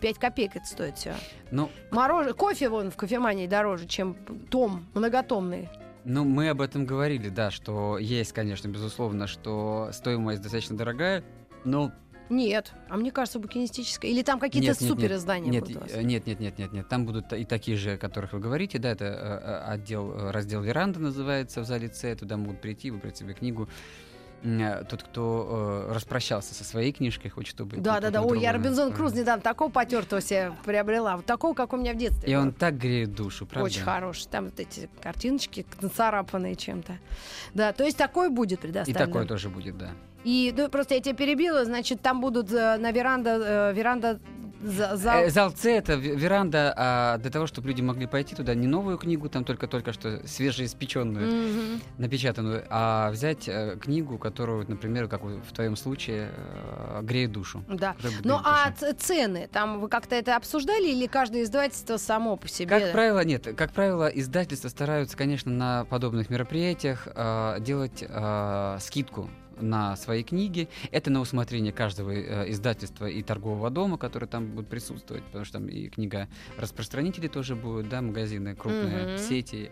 5 0.00 0.18
копеек 0.18 0.56
это 0.56 0.66
стоит 0.66 0.96
все. 0.96 1.14
Ну, 1.50 1.70
Мороженое, 1.90 2.34
кофе 2.34 2.68
вон 2.68 2.90
в 2.90 2.96
кофемании 2.96 3.46
дороже, 3.46 3.86
чем 3.86 4.14
том 4.50 4.86
многотомный. 4.94 5.68
ну, 6.04 6.24
мы 6.24 6.48
об 6.48 6.60
этом 6.60 6.86
говорили, 6.86 7.28
да, 7.28 7.50
что 7.50 7.98
есть, 7.98 8.32
конечно, 8.32 8.68
безусловно, 8.68 9.26
что 9.26 9.90
стоимость 9.92 10.42
достаточно 10.42 10.76
дорогая, 10.76 11.24
но 11.64 11.92
Нет, 12.30 12.72
а 12.88 12.96
мне 12.96 13.10
кажется, 13.10 13.38
букинистическое. 13.40 14.10
Или 14.10 14.22
там 14.22 14.38
какие-то 14.38 14.74
супер 14.74 15.12
издания 15.14 15.50
Нет, 15.50 15.64
будут 15.64 15.90
э, 15.92 16.02
нет, 16.02 16.26
нет, 16.26 16.38
нет, 16.38 16.58
нет, 16.58 16.72
нет. 16.72 16.88
Там 16.88 17.04
будут 17.04 17.32
и 17.32 17.44
такие 17.44 17.76
же, 17.76 17.94
о 17.94 17.98
которых 17.98 18.32
вы 18.32 18.38
говорите, 18.38 18.78
да, 18.78 18.90
это 18.90 19.04
э, 19.04 19.08
э, 19.10 19.72
отдел, 19.72 20.12
э, 20.12 20.30
раздел 20.30 20.62
веранда 20.62 21.00
называется 21.00 21.60
в 21.60 21.64
зале 21.64 21.92
С, 21.92 22.14
туда 22.16 22.36
могут 22.36 22.60
прийти, 22.60 22.90
выбрать 22.92 23.16
себе 23.16 23.34
книгу. 23.34 23.68
Э, 24.42 24.84
Тот, 24.88 25.02
кто 25.02 25.86
э, 25.90 25.94
распрощался 25.94 26.54
со 26.54 26.64
своей 26.64 26.92
книжкой, 26.92 27.30
хочет, 27.30 27.50
чтобы... 27.50 27.76
Да, 27.76 28.00
да, 28.00 28.10
да. 28.10 28.22
Ой, 28.22 28.40
я. 28.40 28.52
Робинзон 28.52 28.92
Круз 28.92 29.12
недавно 29.12 29.42
такого 29.42 29.70
потертого 29.70 30.20
себе 30.20 30.52
приобрела. 30.64 31.16
Вот 31.16 31.26
такого, 31.26 31.54
как 31.54 31.72
у 31.72 31.76
меня 31.76 31.92
в 31.92 31.96
детстве. 31.96 32.32
И 32.32 32.34
он 32.34 32.52
так 32.52 32.78
греет 32.78 33.14
душу, 33.14 33.46
правда? 33.46 33.66
Очень 33.66 33.82
хороший. 33.82 34.28
Там 34.28 34.46
вот 34.46 34.58
эти 34.58 34.88
картиночки 35.02 35.66
нацарапанные 35.80 36.56
чем-то. 36.56 36.94
Да, 37.54 37.72
то 37.72 37.84
есть 37.84 37.96
такое 37.96 38.30
будет 38.30 38.60
И 38.60 38.62
предоставлено. 38.62 39.06
такое 39.06 39.26
тоже 39.26 39.48
будет, 39.50 39.76
да. 39.76 39.90
И 40.24 40.54
ну, 40.56 40.68
просто 40.68 40.94
я 40.94 41.00
тебя 41.00 41.14
перебила, 41.14 41.64
значит, 41.64 42.00
там 42.02 42.20
будут 42.20 42.52
э, 42.52 42.76
на 42.76 42.90
веранда, 42.92 43.70
э, 43.70 43.74
веранда 43.74 44.20
За- 44.62 44.96
зал- 44.96 45.24
Э, 45.24 45.30
Зал 45.30 45.52
С 45.56 45.64
это 45.64 45.94
ве- 45.94 46.14
веранда 46.16 46.74
а, 46.76 47.18
для 47.18 47.30
того, 47.30 47.46
чтобы 47.46 47.68
люди 47.68 47.80
могли 47.80 48.06
пойти 48.06 48.34
туда 48.34 48.54
не 48.54 48.66
новую 48.66 48.98
книгу, 48.98 49.28
там 49.28 49.44
только-только 49.44 49.92
что 49.92 50.26
свежеиспеченную, 50.26 51.26
Мгм. 51.32 51.80
напечатанную, 51.98 52.64
а 52.68 53.10
взять 53.10 53.48
э, 53.48 53.76
книгу, 53.80 54.18
которую, 54.18 54.66
например, 54.68 55.08
как 55.08 55.22
в 55.22 55.52
твоем 55.54 55.76
случае, 55.76 56.30
э, 56.36 57.00
греет 57.02 57.32
душу. 57.32 57.64
Да. 57.68 57.96
Ну 58.24 58.36
а 58.44 58.72
цены, 58.98 59.48
там 59.52 59.80
вы 59.80 59.88
как-то 59.88 60.14
это 60.14 60.36
обсуждали 60.36 60.88
или 60.88 61.06
каждое 61.06 61.42
издательство 61.44 61.96
само 61.96 62.36
по 62.36 62.48
себе? 62.48 62.68
Как 62.80 62.92
правило, 62.92 63.24
нет. 63.24 63.48
Как 63.56 63.72
правило, 63.72 64.06
издательства 64.08 64.68
стараются, 64.68 65.16
конечно, 65.16 65.50
на 65.50 65.84
подобных 65.86 66.28
мероприятиях 66.30 67.08
э, 67.14 67.56
делать 67.60 68.04
э, 68.06 68.76
скидку 68.80 69.30
на 69.60 69.96
свои 69.96 70.22
книги. 70.22 70.68
Это 70.90 71.10
на 71.10 71.20
усмотрение 71.20 71.72
каждого 71.72 72.10
э, 72.10 72.50
издательства 72.50 73.06
и 73.06 73.22
торгового 73.22 73.70
дома, 73.70 73.98
которые 73.98 74.28
там 74.28 74.46
будут 74.50 74.68
присутствовать, 74.68 75.24
потому 75.24 75.44
что 75.44 75.54
там 75.58 75.68
и 75.68 75.88
книга 75.88 76.28
распространителей 76.58 77.28
тоже 77.28 77.54
будут, 77.56 77.88
да, 77.88 78.00
магазины 78.02 78.54
крупные, 78.54 79.06
Мгм. 79.06 79.18
сети. 79.18 79.70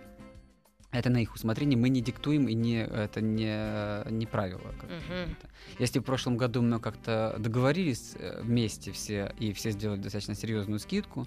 Это 0.90 1.10
на 1.10 1.18
их 1.18 1.34
усмотрение. 1.34 1.76
Мы 1.78 1.90
не 1.90 2.00
диктуем, 2.00 2.48
и 2.48 2.54
не, 2.54 2.82
это 2.82 3.20
не, 3.20 4.10
не 4.10 4.24
правило. 4.26 4.60
как 4.80 4.90
это. 4.90 5.48
Если 5.78 5.98
в 5.98 6.02
прошлом 6.02 6.38
году 6.38 6.62
мы 6.62 6.80
как-то 6.80 7.36
договорились 7.38 8.14
э, 8.18 8.40
вместе 8.42 8.90
все, 8.92 9.34
и 9.38 9.52
все 9.52 9.70
сделали 9.72 10.00
достаточно 10.00 10.34
серьезную 10.34 10.78
скидку, 10.78 11.26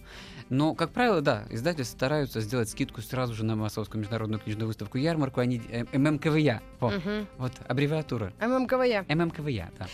но, 0.49 0.73
как 0.73 0.89
правило, 0.91 1.21
да, 1.21 1.45
издательства 1.51 1.95
стараются 1.95 2.41
сделать 2.41 2.69
скидку 2.69 3.01
сразу 3.01 3.35
же 3.35 3.45
на 3.45 3.55
Московскую 3.55 3.99
международную 4.01 4.39
книжную 4.39 4.65
выставку 4.67 4.97
ярмарку, 4.97 5.41
они 5.41 5.61
э, 5.69 5.85
ММКВЯ, 5.95 6.61
вот, 6.79 6.95
Мгм. 6.95 7.27
вот 7.37 7.53
аббревиатура. 7.67 8.33
ММКВЯ. 8.41 9.05
ММКВЯ, 9.07 9.69
да. 9.77 9.87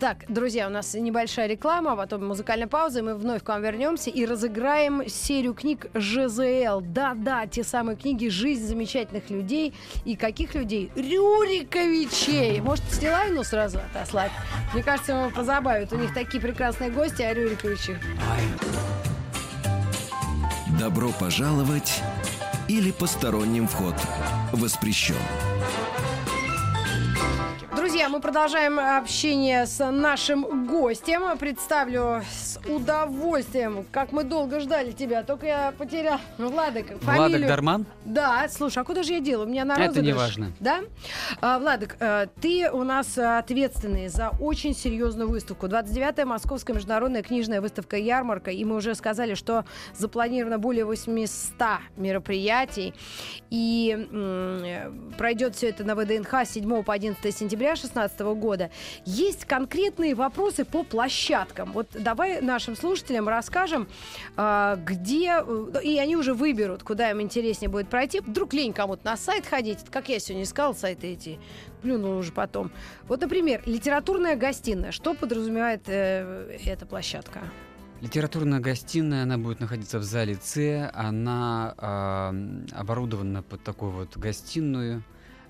Так, 0.00 0.24
друзья, 0.28 0.68
у 0.68 0.70
нас 0.70 0.94
небольшая 0.94 1.46
реклама, 1.46 1.92
а 1.92 1.96
потом 1.96 2.26
музыкальная 2.26 2.66
пауза, 2.66 3.00
и 3.00 3.02
мы 3.02 3.14
вновь 3.14 3.42
к 3.42 3.48
вам 3.48 3.62
вернемся 3.62 4.10
и 4.10 4.24
разыграем 4.24 5.06
серию 5.08 5.54
книг 5.54 5.86
ЖЗЛ. 5.94 6.80
Да-да, 6.80 7.46
те 7.46 7.62
самые 7.62 7.96
книги 7.96 8.28
«Жизнь 8.28 8.66
замечательных 8.66 9.28
людей». 9.28 9.74
И 10.04 10.16
каких 10.16 10.54
людей? 10.54 10.90
Рюриковичей! 10.94 12.60
Может, 12.60 12.84
Стилавину 12.90 13.44
сразу 13.44 13.78
отослать? 13.78 14.32
Мне 14.72 14.82
кажется, 14.82 15.12
его 15.12 15.30
позабавит. 15.30 15.92
У 15.92 15.96
них 15.96 16.14
такие 16.14 16.40
прекрасные 16.40 16.90
гости, 16.90 17.22
а 17.22 17.34
Рюриковичи. 17.34 17.98
Добро 20.80 21.10
пожаловать 21.10 22.02
или 22.68 22.90
посторонним 22.90 23.68
вход 23.68 23.94
воспрещен. 24.52 25.14
Друзья, 27.92 28.08
мы 28.08 28.20
продолжаем 28.20 28.80
общение 28.80 29.66
с 29.66 29.90
нашим 29.90 30.66
гостем. 30.66 31.36
Представлю 31.36 32.22
с 32.32 32.58
удовольствием, 32.66 33.84
как 33.92 34.12
мы 34.12 34.24
долго 34.24 34.60
ждали 34.60 34.92
тебя. 34.92 35.22
Только 35.22 35.44
я 35.46 35.74
потерял 35.76 36.18
ну, 36.38 36.48
Владик, 36.48 36.86
фамилию. 37.02 37.28
Владок 37.28 37.46
Дарман? 37.46 37.86
Да, 38.06 38.48
слушай, 38.48 38.78
а 38.78 38.84
куда 38.84 39.02
же 39.02 39.12
я 39.12 39.20
делаю? 39.20 39.46
У 39.46 39.50
меня 39.50 39.66
на 39.66 39.74
Это 39.74 39.88
розыгрыш. 39.88 40.06
не 40.06 40.12
важно. 40.14 40.52
Да? 40.58 40.80
А, 41.42 41.58
Владик, 41.58 41.96
э, 42.00 42.28
ты 42.40 42.70
у 42.72 42.82
нас 42.82 43.18
ответственный 43.18 44.08
за 44.08 44.30
очень 44.40 44.74
серьезную 44.74 45.28
выставку. 45.28 45.66
29-я 45.66 46.24
Московская 46.24 46.72
международная 46.72 47.22
книжная 47.22 47.60
выставка 47.60 47.98
«Ярмарка». 47.98 48.52
И 48.52 48.64
мы 48.64 48.76
уже 48.76 48.94
сказали, 48.94 49.34
что 49.34 49.66
запланировано 49.94 50.58
более 50.58 50.86
800 50.86 51.52
мероприятий. 51.98 52.94
И 53.50 54.08
м, 54.10 55.12
пройдет 55.18 55.56
все 55.56 55.68
это 55.68 55.84
на 55.84 55.94
ВДНХ 55.94 56.32
с 56.46 56.52
7 56.52 56.82
по 56.84 56.94
11 56.94 57.36
сентября 57.36 57.76
2016 57.82 58.20
года. 58.40 58.70
Есть 59.04 59.44
конкретные 59.44 60.14
вопросы 60.14 60.64
по 60.64 60.84
площадкам. 60.84 61.72
Вот 61.72 61.88
давай 61.92 62.40
нашим 62.40 62.76
слушателям 62.76 63.28
расскажем, 63.28 63.88
а, 64.36 64.76
где... 64.76 65.42
э, 65.46 65.80
И 65.82 65.98
они 65.98 66.16
уже 66.16 66.34
выберут, 66.34 66.82
куда 66.82 67.10
им 67.10 67.20
интереснее 67.20 67.68
будет 67.68 67.88
пройти. 67.88 68.20
Вдруг 68.20 68.54
лень 68.54 68.72
кому-то 68.72 69.04
на 69.04 69.16
сайт 69.16 69.46
ходить. 69.46 69.78
Как 69.90 70.08
я 70.08 70.18
сегодня 70.18 70.44
искала 70.44 70.72
сайты 70.72 71.08
эти. 71.08 71.38
Плюнула 71.82 72.16
уже 72.16 72.32
потом. 72.32 72.70
Вот, 73.08 73.20
например, 73.20 73.62
литературная 73.66 74.36
гостиная. 74.36 74.92
Что 74.92 75.14
подразумевает 75.14 75.82
э, 75.86 76.58
эта 76.64 76.86
площадка? 76.86 77.40
Литературная 78.00 78.58
гостиная, 78.58 79.22
она 79.22 79.38
будет 79.38 79.60
находиться 79.60 80.00
в 80.00 80.02
зале 80.02 80.36
С, 80.42 80.90
она 80.92 81.72
а, 81.78 82.34
оборудована 82.72 83.44
под 83.44 83.62
такую 83.62 83.92
вот 83.92 84.16
гостиную. 84.16 85.04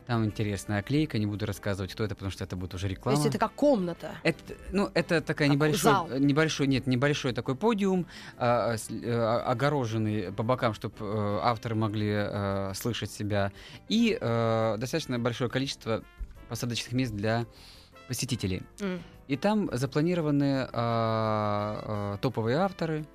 Там 0.06 0.25
интересная 0.25 0.80
оклейка, 0.80 1.18
не 1.18 1.26
буду 1.26 1.47
рассказывать, 1.47 1.92
кто 1.92 2.02
это, 2.04 2.14
потому 2.16 2.30
что 2.32 2.42
это 2.44 2.56
будет 2.56 2.75
уже 2.75 2.87
То 2.88 2.90
реклама. 2.94 3.16
есть 3.16 3.28
это 3.28 3.38
как 3.38 3.52
комната. 3.52 4.11
Это, 4.25 4.54
ну, 4.73 4.90
это 4.94 5.21
такая 5.21 5.49
Как 5.49 5.54
небольшой, 5.54 5.78
зал. 5.92 6.09
небольшой, 6.18 6.66
нет, 6.66 6.87
небольшой 6.88 7.32
такой 7.32 7.54
подиум, 7.54 8.06
с- 8.37 8.90
э, 8.90 9.42
огороженный 9.47 10.32
по 10.32 10.42
бокам, 10.42 10.75
чтобы 10.75 11.40
авторы 11.42 11.76
могли 11.76 12.11
э, 12.12 12.73
слышать 12.75 13.12
себя, 13.12 13.52
и 13.88 14.18
э, 14.21 14.76
достаточно 14.78 15.18
большое 15.21 15.49
количество 15.49 16.02
посадочных 16.49 16.92
мест 16.92 17.12
для 17.14 17.47
посетителей. 18.09 18.62
М. 18.80 19.00
И 19.28 19.37
там 19.37 19.71
запланированы 19.73 20.68
а, 20.73 20.73
а, 20.73 22.16
топовые 22.18 22.56
авторы. 22.59 23.06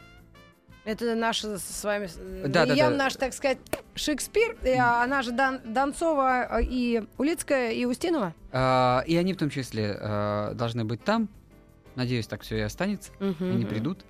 Это 0.88 1.16
наш 1.16 1.44
с 1.44 1.84
вами... 1.84 2.08
Да, 2.48 2.66
да, 2.66 2.74
я 2.74 2.90
да. 2.90 2.96
наш, 2.96 3.18
так 3.18 3.34
сказать, 3.34 3.58
Шекспир, 3.96 4.56
и, 4.64 4.70
а, 4.70 5.04
она 5.04 5.22
же 5.22 5.34
Дан- 5.34 5.60
Донцова 5.66 6.60
э, 6.62 6.64
и 6.64 7.04
Улицкая, 7.18 7.74
и 7.74 7.84
Устинова. 7.84 8.34
а, 8.54 9.04
и 9.06 9.18
они 9.18 9.34
в 9.34 9.38
том 9.38 9.50
числе 9.50 9.98
а, 10.00 10.54
должны 10.54 10.86
быть 10.86 11.04
там. 11.04 11.28
Надеюсь, 11.96 12.26
так 12.28 12.42
все 12.44 12.60
и 12.60 12.62
останется. 12.62 13.12
Они 13.20 13.66
придут. 13.66 14.06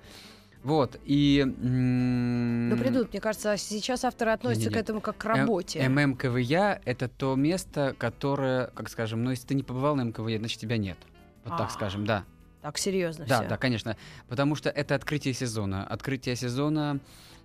Вот, 0.62 1.00
и... 1.04 1.44
Да 1.44 2.76
придут, 2.76 3.10
мне 3.10 3.20
кажется, 3.20 3.52
а 3.52 3.56
сейчас 3.56 4.04
авторы 4.04 4.30
относятся 4.30 4.68
Не-не-не. 4.68 4.78
к 4.78 4.84
этому 4.84 5.00
как 5.00 5.16
к 5.16 5.24
работе. 5.24 5.88
ММКВЯ— 5.88 6.80
это 6.84 7.08
то 7.08 7.34
место, 7.34 7.96
которое, 7.98 8.68
как 8.68 8.88
скажем, 8.88 9.24
ну, 9.24 9.30
если 9.30 9.48
ты 9.48 9.54
не 9.54 9.64
побывал 9.64 9.96
на 9.96 10.02
МКВЯ, 10.02 10.38
значит, 10.38 10.60
тебя 10.60 10.76
нет. 10.76 10.98
Вот 11.44 11.54
А, 11.54 11.58
так 11.58 11.72
скажем, 11.72 12.04
да. 12.06 12.24
Так, 12.62 12.78
серьезно 12.78 13.24
Да, 13.26 13.40
всё. 13.40 13.48
да, 13.48 13.56
конечно. 13.56 13.96
Потому 14.28 14.54
что 14.56 14.68
это 14.70 14.94
открытие 14.94 15.34
сезона. 15.34 15.86
Открытие 15.86 16.36
сезона, 16.36 16.98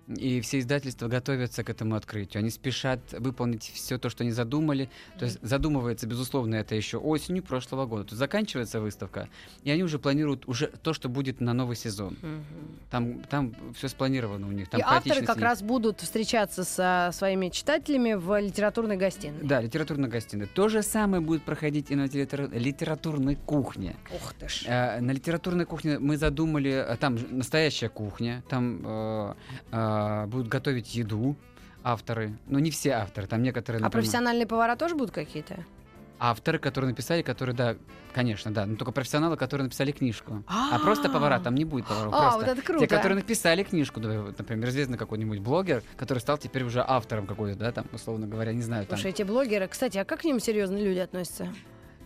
и 0.08 0.40
все 0.40 0.58
издательства 0.58 1.08
готовятся 1.08 1.64
к 1.64 1.70
этому 1.70 1.94
открытию. 1.96 2.40
Они 2.40 2.50
спешат 2.50 3.00
выполнить 3.12 3.70
все 3.74 3.98
то, 3.98 4.08
что 4.10 4.22
они 4.24 4.32
задумали. 4.32 4.90
То 5.18 5.24
есть 5.24 5.38
задумывается, 5.42 6.06
безусловно, 6.06 6.56
это 6.56 6.74
еще 6.74 6.98
осенью 6.98 7.42
прошлого 7.42 7.86
года. 7.86 8.04
Есть 8.04 8.14
заканчивается 8.18 8.80
выставка, 8.80 9.28
и 9.62 9.70
они 9.70 9.82
уже 9.82 9.98
планируют 9.98 10.46
уже 10.48 10.66
то, 10.82 10.92
что 10.92 11.08
будет 11.08 11.40
на 11.40 11.52
новый 11.54 11.76
сезон. 11.76 12.16
Мгм. 12.22 12.44
Там, 12.90 13.18
там 13.30 13.54
все 13.76 13.88
спланировано 13.88 14.46
у 14.48 14.52
них. 14.52 14.68
Там 14.68 14.80
И 14.80 14.84
авторы 14.86 15.22
как 15.24 15.36
нет. 15.36 15.44
раз 15.44 15.62
будут 15.62 16.00
встречаться 16.00 16.64
со 16.64 17.10
своими 17.12 17.48
читателями 17.48 18.14
в 18.14 18.38
литературной 18.40 18.96
гостиной. 18.96 19.38
Да, 19.42 19.60
литературная 19.60 20.08
гостиная. 20.10 20.46
То 20.46 20.68
же 20.68 20.82
самое 20.82 21.20
будет 21.22 21.42
проходить 21.42 21.90
и 21.90 21.94
на 21.94 22.04
литера- 22.04 22.48
литературной 22.56 23.36
кухне. 23.36 23.96
Ух 24.14 24.34
ты 24.34 24.48
ж. 24.48 24.64
Э, 24.66 25.00
На 25.00 25.10
литературной 25.12 25.64
кухне 25.64 25.98
мы 25.98 26.16
задумали, 26.16 26.70
э, 26.70 26.96
там 26.96 27.16
настоящая 27.30 27.88
кухня, 27.88 28.42
там 28.48 28.80
э, 28.84 29.34
э, 29.72 29.93
будут 30.28 30.48
готовить 30.48 30.94
еду 30.94 31.36
авторы, 31.82 32.32
но 32.46 32.58
не 32.58 32.70
все 32.70 32.90
авторы, 32.92 33.26
там 33.26 33.42
некоторые, 33.42 33.80
А 33.80 33.84
например, 33.84 34.02
профессиональные 34.04 34.46
повара 34.46 34.76
тоже 34.76 34.94
будут 34.94 35.10
какие-то? 35.14 35.64
авторы, 36.20 36.58
которые 36.58 36.90
написали, 36.90 37.20
которые, 37.22 37.54
да, 37.54 37.76
конечно, 38.14 38.50
да, 38.54 38.64
но 38.64 38.76
только 38.76 38.92
профессионалы, 38.92 39.36
которые 39.36 39.64
написали 39.64 39.90
книжку. 39.92 40.42
А, 40.46 40.76
А. 40.76 40.78
просто 40.78 41.10
повара, 41.10 41.40
там 41.40 41.54
не 41.54 41.64
будет 41.64 41.86
поваров, 41.86 42.14
А, 42.16 42.36
вот 42.36 42.46
это 42.46 42.62
круто. 42.62 42.86
те, 42.86 42.86
которые 42.86 43.16
написали 43.16 43.62
книжку, 43.64 44.00
например, 44.00 44.68
известный 44.70 44.96
какой-нибудь 44.96 45.40
блогер, 45.40 45.82
который 45.96 46.20
стал 46.20 46.38
теперь 46.38 46.62
уже 46.62 46.82
автором 46.86 47.26
какой-то, 47.26 47.58
да, 47.58 47.72
там, 47.72 47.86
условно 47.92 48.26
говоря, 48.26 48.52
не 48.52 48.62
знаю. 48.62 48.86
Слушай, 48.88 49.10
эти 49.10 49.22
блогеры, 49.24 49.66
кстати, 49.68 49.98
а 49.98 50.04
как 50.04 50.20
к 50.20 50.24
ним 50.24 50.40
серьезно 50.40 50.78
люди 50.78 51.00
относятся? 51.00 51.48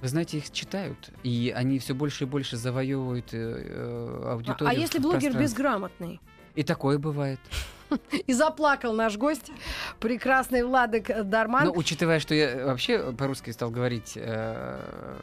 Вы 0.01 0.09
знаете, 0.09 0.39
их 0.39 0.51
читают, 0.51 1.11
и 1.23 1.53
они 1.55 1.79
все 1.79 1.95
больше 1.95 2.25
и 2.25 2.27
больше 2.27 2.57
завоевывают 2.57 3.35
э, 3.35 3.37
э, 3.37 4.23
А, 4.25 4.33
аудиторию. 4.33 4.69
а 4.69 4.73
если 4.73 4.99
блогер 4.99 5.37
безграмотный? 5.37 6.21
И 6.55 6.63
такое 6.65 6.99
бывает. 6.99 7.39
И 8.27 8.33
заплакал 8.33 8.93
наш 8.93 9.17
гость, 9.17 9.51
прекрасный 10.01 10.63
Владик 10.63 11.11
Дарман. 11.25 11.67
Ну, 11.67 11.73
учитывая, 11.75 12.21
что 12.21 12.35
я 12.35 12.67
вообще 12.67 13.13
по-русски 13.13 13.51
стал 13.51 13.71
говорить, 13.71 14.13
э, 14.17 15.17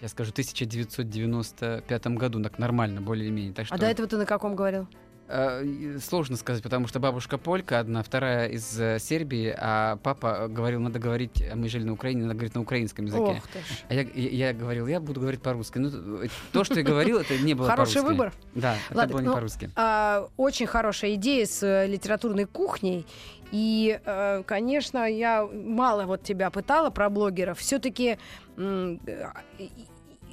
я 0.00 0.08
скажу, 0.08 0.30
в 0.30 0.34
1995 0.34 2.06
году, 2.08 2.42
так 2.42 2.58
нормально, 2.58 3.00
более-менее. 3.00 3.52
Так 3.52 3.66
что, 3.66 3.74
а 3.74 3.78
до 3.78 3.86
этого 3.86 4.08
ты 4.08 4.16
на 4.16 4.26
каком 4.26 4.54
говорил? 4.54 4.86
Э, 5.28 5.98
сложно 6.02 6.36
сказать, 6.36 6.62
потому 6.62 6.88
что 6.88 7.00
бабушка 7.00 7.38
полька 7.38 7.78
одна, 7.78 8.02
вторая 8.02 8.48
из 8.48 8.80
э, 8.80 8.98
Сербии, 8.98 9.54
а 9.56 9.96
папа 9.96 10.48
говорил, 10.48 10.80
надо 10.80 10.98
говорить, 10.98 11.42
мы 11.54 11.68
жили 11.68 11.84
на 11.84 11.92
Украине, 11.92 12.22
надо 12.22 12.34
говорить 12.34 12.54
на 12.54 12.60
украинском 12.60 13.06
языке. 13.06 13.42
А 13.88 13.94
я, 13.94 14.02
я, 14.02 14.48
я 14.48 14.52
говорил, 14.52 14.86
я 14.86 15.00
буду 15.00 15.20
говорить 15.20 15.42
по-русски. 15.42 15.78
Ну, 15.78 16.28
то, 16.52 16.64
что 16.64 16.74
я 16.74 16.82
говорил, 16.82 17.18
это 17.18 17.38
не 17.38 17.54
было 17.54 17.68
Хороший 17.68 18.02
по-русски. 18.02 18.10
выбор. 18.10 18.32
Да, 18.54 18.76
Ладно, 18.90 19.00
это 19.00 19.12
было 19.12 19.20
не 19.20 19.28
ну, 19.28 19.34
по-русски. 19.34 19.70
А, 19.76 20.28
очень 20.36 20.66
хорошая 20.66 21.14
идея 21.14 21.46
с 21.46 21.62
э, 21.62 21.86
литературной 21.86 22.46
кухней. 22.46 23.06
И, 23.50 23.98
конечно, 24.44 25.10
я 25.10 25.46
мало 25.46 26.04
вот 26.04 26.22
тебя 26.22 26.50
пытала 26.50 26.90
про 26.90 27.08
блогеров. 27.08 27.58
Все-таки 27.58 28.18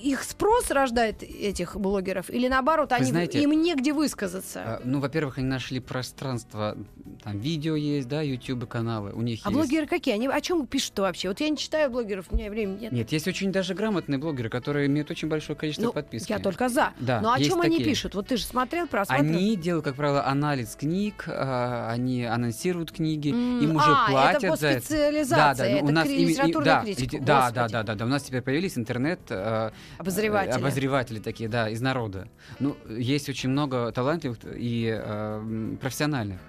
их 0.01 0.23
спрос 0.23 0.71
рождает 0.71 1.23
этих 1.23 1.75
блогеров, 1.77 2.29
или 2.29 2.47
наоборот, 2.47 2.91
они, 2.91 3.05
знаете, 3.05 3.41
им 3.41 3.51
негде 3.51 3.93
высказаться? 3.93 4.61
А, 4.65 4.81
Ну, 4.83 4.99
во-первых, 4.99 5.37
они 5.37 5.47
нашли 5.47 5.79
пространство, 5.79 6.77
там 7.23 7.39
видео 7.39 7.75
есть, 7.75 8.07
да, 8.07 8.21
YouTube 8.21 8.67
каналы, 8.67 9.11
у 9.13 9.21
них 9.21 9.39
А 9.43 9.49
есть. 9.49 9.57
блогеры 9.59 9.87
какие? 9.87 10.15
Они 10.15 10.27
о 10.27 10.41
чем 10.41 10.67
пишут 10.67 10.99
вообще? 10.99 11.29
Вот 11.29 11.39
я 11.39 11.49
не 11.49 11.57
читаю 11.57 11.89
блогеров, 11.89 12.25
у 12.29 12.35
меня 12.35 12.49
времени 12.49 12.79
нет. 12.81 12.91
Нет, 12.91 13.11
есть 13.11 13.27
очень 13.27 13.51
даже 13.51 13.73
грамотные 13.73 14.17
блогеры, 14.19 14.49
которые 14.49 14.87
имеют 14.87 15.09
очень 15.11 15.27
большое 15.27 15.57
количество 15.57 15.85
Ну, 15.87 15.93
подписок. 15.93 16.29
я 16.29 16.39
только 16.39 16.69
за. 16.69 16.91
Да, 16.99 17.21
Но 17.21 17.33
о 17.33 17.37
есть 17.37 17.49
чем 17.49 17.61
они 17.61 17.77
такие. 17.77 17.89
пишут? 17.89 18.15
Вот 18.15 18.27
ты 18.27 18.37
же 18.37 18.43
смотрел, 18.45 18.87
просматривал? 18.87 19.29
Они 19.35 19.55
делают, 19.55 19.85
как 19.85 19.95
правило, 19.95 20.25
анализ 20.25 20.75
книг, 20.75 21.25
а, 21.27 21.89
они 21.91 22.23
анонсируют 22.25 22.91
книги, 22.91 23.29
М, 23.31 23.59
им 23.61 23.75
уже 23.75 23.85
а, 23.89 24.09
платят 24.09 24.43
это 24.43 24.51
по 24.51 24.57
за 24.57 24.67
это. 24.67 24.85
специализации, 24.85 25.71
ну, 25.71 25.77
это 25.77 25.85
у 25.85 25.91
нас 25.91 26.07
литературная 26.07 26.63
да, 26.75 26.81
критика. 26.83 27.17
да, 27.21 27.51
да, 27.51 27.67
да, 27.69 27.83
да, 27.83 27.95
да. 27.95 28.05
У 28.05 28.07
нас 28.07 28.23
теперь 28.23 28.41
появились 28.41 28.77
интернет 28.77 29.19
э, 29.29 29.71
Обозреватели. 29.97 30.53
э, 30.53 30.55
обозреватели 30.55 31.19
такие, 31.19 31.49
да, 31.49 31.69
из 31.69 31.81
народа. 31.81 32.27
Ну, 32.59 32.75
есть 32.89 33.29
очень 33.29 33.49
много 33.49 33.91
талантливых 33.91 34.39
и 34.55 34.95
э, 34.97 35.75
профессиональных 35.81 36.39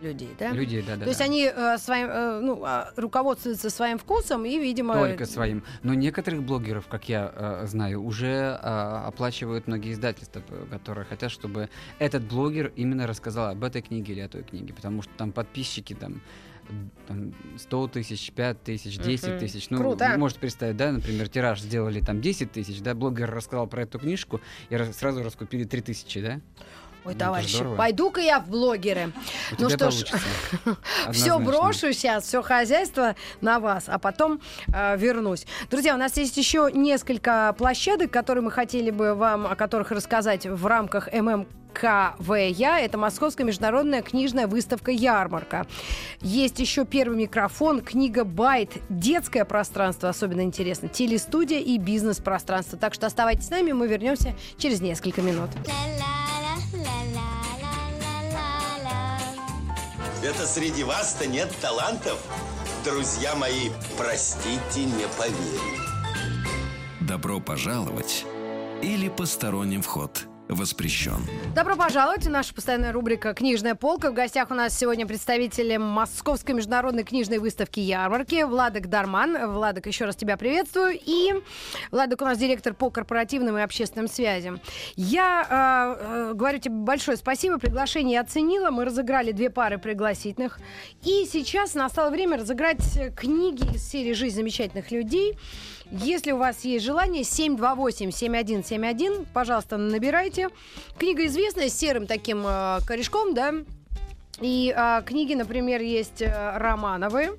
людей, 0.00 0.34
да? 0.38 0.50
людей, 0.50 0.82
да, 0.82 0.96
да. 0.96 1.02
То 1.02 1.08
есть 1.08 1.18
да. 1.18 1.24
они 1.24 1.50
э, 1.54 1.78
своим, 1.78 2.08
э, 2.08 2.40
ну, 2.40 2.62
а, 2.64 2.92
руководствуются 2.96 3.70
своим 3.70 3.98
вкусом 3.98 4.44
и, 4.44 4.58
видимо... 4.58 4.94
Только 4.94 5.26
своим. 5.26 5.64
Но 5.82 5.94
некоторых 5.94 6.42
блогеров, 6.42 6.86
как 6.86 7.08
я 7.08 7.32
э, 7.34 7.66
знаю, 7.66 8.02
уже 8.02 8.26
э, 8.26 9.02
оплачивают 9.06 9.66
многие 9.66 9.92
издательства, 9.92 10.42
которые 10.70 11.04
хотят, 11.04 11.30
чтобы 11.30 11.68
этот 11.98 12.24
блогер 12.24 12.72
именно 12.76 13.06
рассказал 13.06 13.50
об 13.50 13.64
этой 13.64 13.82
книге 13.82 14.12
или 14.12 14.20
о 14.20 14.28
той 14.28 14.42
книге, 14.42 14.74
потому 14.74 15.02
что 15.02 15.12
там 15.16 15.32
подписчики 15.32 15.94
там 15.94 16.20
там, 17.06 17.32
100 17.58 17.88
тысяч, 17.88 18.32
5 18.32 18.62
тысяч, 18.62 18.98
10 18.98 19.28
Мгм. 19.30 19.38
тысяч. 19.38 19.70
Ну, 19.70 19.78
Круто. 19.78 20.14
можете 20.18 20.40
представить, 20.40 20.76
да, 20.76 20.92
например, 20.92 21.28
тираж 21.28 21.60
сделали 21.60 22.00
там 22.00 22.20
10 22.20 22.52
тысяч, 22.52 22.80
да, 22.80 22.94
блогер 22.94 23.30
рассказал 23.30 23.66
про 23.66 23.82
эту 23.82 23.98
книжку, 23.98 24.40
и 24.70 24.76
раз- 24.76 24.96
сразу 24.96 25.22
раскупили 25.22 25.64
3 25.64 25.80
тысячи, 25.82 26.20
да? 26.20 26.40
Ой, 27.04 27.12
Ну, 27.12 27.18
товарищи, 27.20 27.64
пойду-ка 27.76 28.20
я 28.20 28.40
в 28.40 28.48
блогеры. 28.48 29.12
У 29.56 29.62
Ну 29.62 29.70
что 29.70 29.92
ж. 29.92 30.04
Все 31.12 31.38
брошу 31.38 31.92
сейчас, 31.92 32.24
все 32.24 32.42
хозяйство 32.42 33.14
на 33.40 33.60
вас, 33.60 33.84
а 33.86 34.00
потом 34.00 34.40
э, 34.66 34.96
вернусь. 34.98 35.46
Друзья, 35.70 35.94
у 35.94 35.98
нас 35.98 36.16
есть 36.16 36.36
еще 36.36 36.68
несколько 36.74 37.54
площадок, 37.56 38.10
которые 38.10 38.42
мы 38.42 38.50
хотели 38.50 38.90
бы 38.90 39.14
вам, 39.14 39.46
о 39.46 39.54
которых 39.54 39.92
рассказать 39.92 40.46
в 40.46 40.66
рамках 40.66 41.08
ММКВЯ. 41.82 42.80
Это 42.80 42.98
Московская 42.98 43.44
международная 43.44 44.02
книжная 44.02 44.46
выставка 44.46 44.90
«Ярмарка». 44.90 45.66
Есть 46.20 46.58
еще 46.58 46.84
первый 46.84 47.16
микрофон, 47.16 47.80
книга 47.80 48.24
«Байт», 48.24 48.70
детское 48.88 49.44
пространство, 49.44 50.08
особенно 50.08 50.42
интересно, 50.42 50.88
телестудия 50.88 51.60
и 51.60 51.78
бизнес-пространство. 51.78 52.78
Так 52.78 52.94
что 52.94 53.06
оставайтесь 53.06 53.46
с 53.46 53.50
нами, 53.50 53.72
мы 53.72 53.88
вернемся 53.88 54.34
через 54.58 54.80
несколько 54.80 55.22
минут. 55.22 55.50
Это 60.22 60.46
среди 60.46 60.82
вас-то 60.82 61.26
нет 61.26 61.54
талантов? 61.60 62.18
Друзья 62.84 63.34
мои, 63.36 63.70
простите, 63.96 64.84
не 64.84 65.06
поверю. 65.18 65.82
Добро 67.00 67.38
пожаловать 67.40 68.24
или 68.82 69.08
посторонним 69.08 69.82
вход 69.82 70.26
воспрещен. 70.48 71.26
Добро 71.54 71.76
пожаловать 71.76 72.26
в 72.26 72.30
наша 72.30 72.54
постоянная 72.54 72.92
рубрика 72.92 73.34
«Книжная 73.34 73.74
полка». 73.74 74.10
В 74.10 74.14
гостях 74.14 74.50
у 74.50 74.54
нас 74.54 74.76
сегодня 74.76 75.06
представители 75.06 75.76
Московской 75.76 76.54
международной 76.54 77.04
книжной 77.04 77.38
выставки 77.38 77.80
«Ярмарки» 77.80 78.44
Владок 78.44 78.88
Дарман. 78.88 79.52
Владок, 79.52 79.86
еще 79.86 80.04
раз 80.04 80.16
тебя 80.16 80.36
приветствую. 80.36 80.98
И 81.04 81.34
Владок 81.90 82.22
у 82.22 82.24
нас 82.24 82.38
директор 82.38 82.74
по 82.74 82.90
корпоративным 82.90 83.58
и 83.58 83.62
общественным 83.62 84.08
связям. 84.08 84.60
Я 84.96 85.96
э, 85.98 86.04
э, 86.04 86.34
говорю 86.34 86.58
тебе 86.58 86.74
большое 86.74 87.16
спасибо. 87.16 87.58
Приглашение 87.58 88.14
я 88.14 88.20
оценила. 88.20 88.70
Мы 88.70 88.84
разыграли 88.84 89.32
две 89.32 89.50
пары 89.50 89.78
пригласительных. 89.78 90.58
И 91.02 91.26
сейчас 91.30 91.74
настало 91.74 92.10
время 92.10 92.38
разыграть 92.38 93.16
книги 93.16 93.74
из 93.74 93.88
серии 93.88 94.12
«Жизнь 94.12 94.36
замечательных 94.36 94.90
людей». 94.90 95.36
Если 95.92 96.32
у 96.32 96.38
вас 96.38 96.64
есть 96.64 96.84
желание, 96.84 97.22
728-7171, 97.22 99.24
пожалуйста, 99.32 99.76
набирайте. 99.76 100.48
Книга 100.98 101.24
известная, 101.26 101.68
с 101.68 101.78
серым 101.78 102.08
таким 102.08 102.44
э, 102.44 102.80
корешком, 102.84 103.34
да. 103.34 103.54
И 104.40 104.74
э, 104.76 105.02
книги, 105.06 105.34
например, 105.34 105.80
есть 105.80 106.22
э, 106.22 106.58
романовые. 106.58 107.34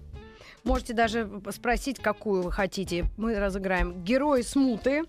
Можете 0.63 0.93
даже 0.93 1.29
спросить, 1.51 1.99
какую 1.99 2.41
вы 2.41 2.49
хотите. 2.51 3.05
Мы 3.17 3.38
разыграем. 3.38 4.01
Герои 4.03 4.43
смуты. 4.43 5.03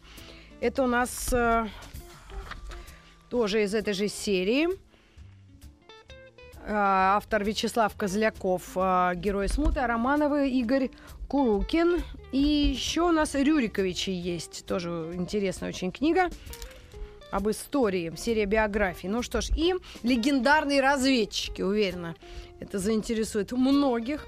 Это 0.60 0.82
у 0.82 0.86
нас 0.86 1.32
э, 1.32 1.68
тоже 3.30 3.62
из 3.62 3.72
этой 3.74 3.94
же 3.94 4.08
серии. 4.08 4.68
Э, 6.64 6.66
Автор 6.66 7.44
Вячеслав 7.44 7.94
Козляков. 7.96 8.76
э, 8.76 9.12
Герои 9.14 9.46
смуты. 9.46 9.80
А 9.80 9.86
Романовы 9.86 10.50
Игорь 10.50 10.90
Курукин. 11.28 12.02
И 12.32 12.38
еще 12.38 13.02
у 13.02 13.12
нас 13.12 13.34
Рюриковичи 13.34 14.10
есть. 14.10 14.66
Тоже 14.66 15.12
интересная 15.14 15.70
очень 15.70 15.90
книга 15.90 16.28
об 17.30 17.48
истории, 17.50 18.12
серия 18.16 18.46
биографий. 18.46 19.08
Ну 19.08 19.22
что 19.22 19.40
ж, 19.40 19.50
и 19.56 19.74
легендарные 20.02 20.80
разведчики, 20.80 21.62
уверена, 21.62 22.16
это 22.60 22.78
заинтересует 22.78 23.52
многих. 23.52 24.26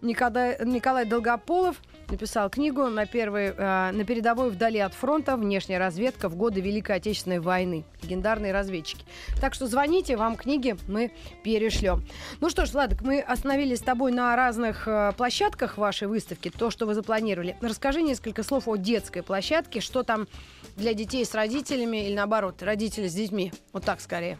Николай, 0.00 0.58
Николай 0.64 1.06
Долгополов 1.06 1.80
написал 2.10 2.50
книгу 2.50 2.86
на, 2.86 3.06
первой, 3.06 3.54
э, 3.56 3.90
на 3.92 4.04
передовой 4.04 4.50
вдали 4.50 4.78
от 4.78 4.94
фронта 4.94 5.36
«Внешняя 5.36 5.78
разведка 5.78 6.28
в 6.28 6.36
годы 6.36 6.60
Великой 6.60 6.96
Отечественной 6.96 7.40
войны». 7.40 7.84
Легендарные 8.02 8.52
разведчики. 8.52 9.04
Так 9.40 9.54
что 9.54 9.66
звоните, 9.66 10.16
вам 10.16 10.36
книги 10.36 10.76
мы 10.88 11.12
перешлем. 11.42 12.04
Ну 12.40 12.50
что 12.50 12.66
ж, 12.66 12.72
Владик, 12.72 13.02
мы 13.02 13.20
остановились 13.20 13.78
с 13.78 13.82
тобой 13.82 14.12
на 14.12 14.34
разных 14.36 14.86
э, 14.86 15.12
площадках 15.16 15.78
вашей 15.78 16.08
выставки, 16.08 16.50
то, 16.50 16.70
что 16.70 16.86
вы 16.86 16.94
запланировали. 16.94 17.56
Расскажи 17.60 18.02
несколько 18.02 18.42
слов 18.42 18.68
о 18.68 18.76
детской 18.76 19.22
площадке, 19.22 19.80
что 19.80 20.02
там 20.02 20.28
для 20.76 20.94
детей 20.94 21.24
с 21.24 21.34
родителями 21.34 22.06
или 22.06 22.14
наоборот, 22.14 22.62
родители 22.62 23.08
с 23.08 23.14
детьми. 23.14 23.52
Вот 23.72 23.84
так 23.84 24.00
скорее. 24.00 24.38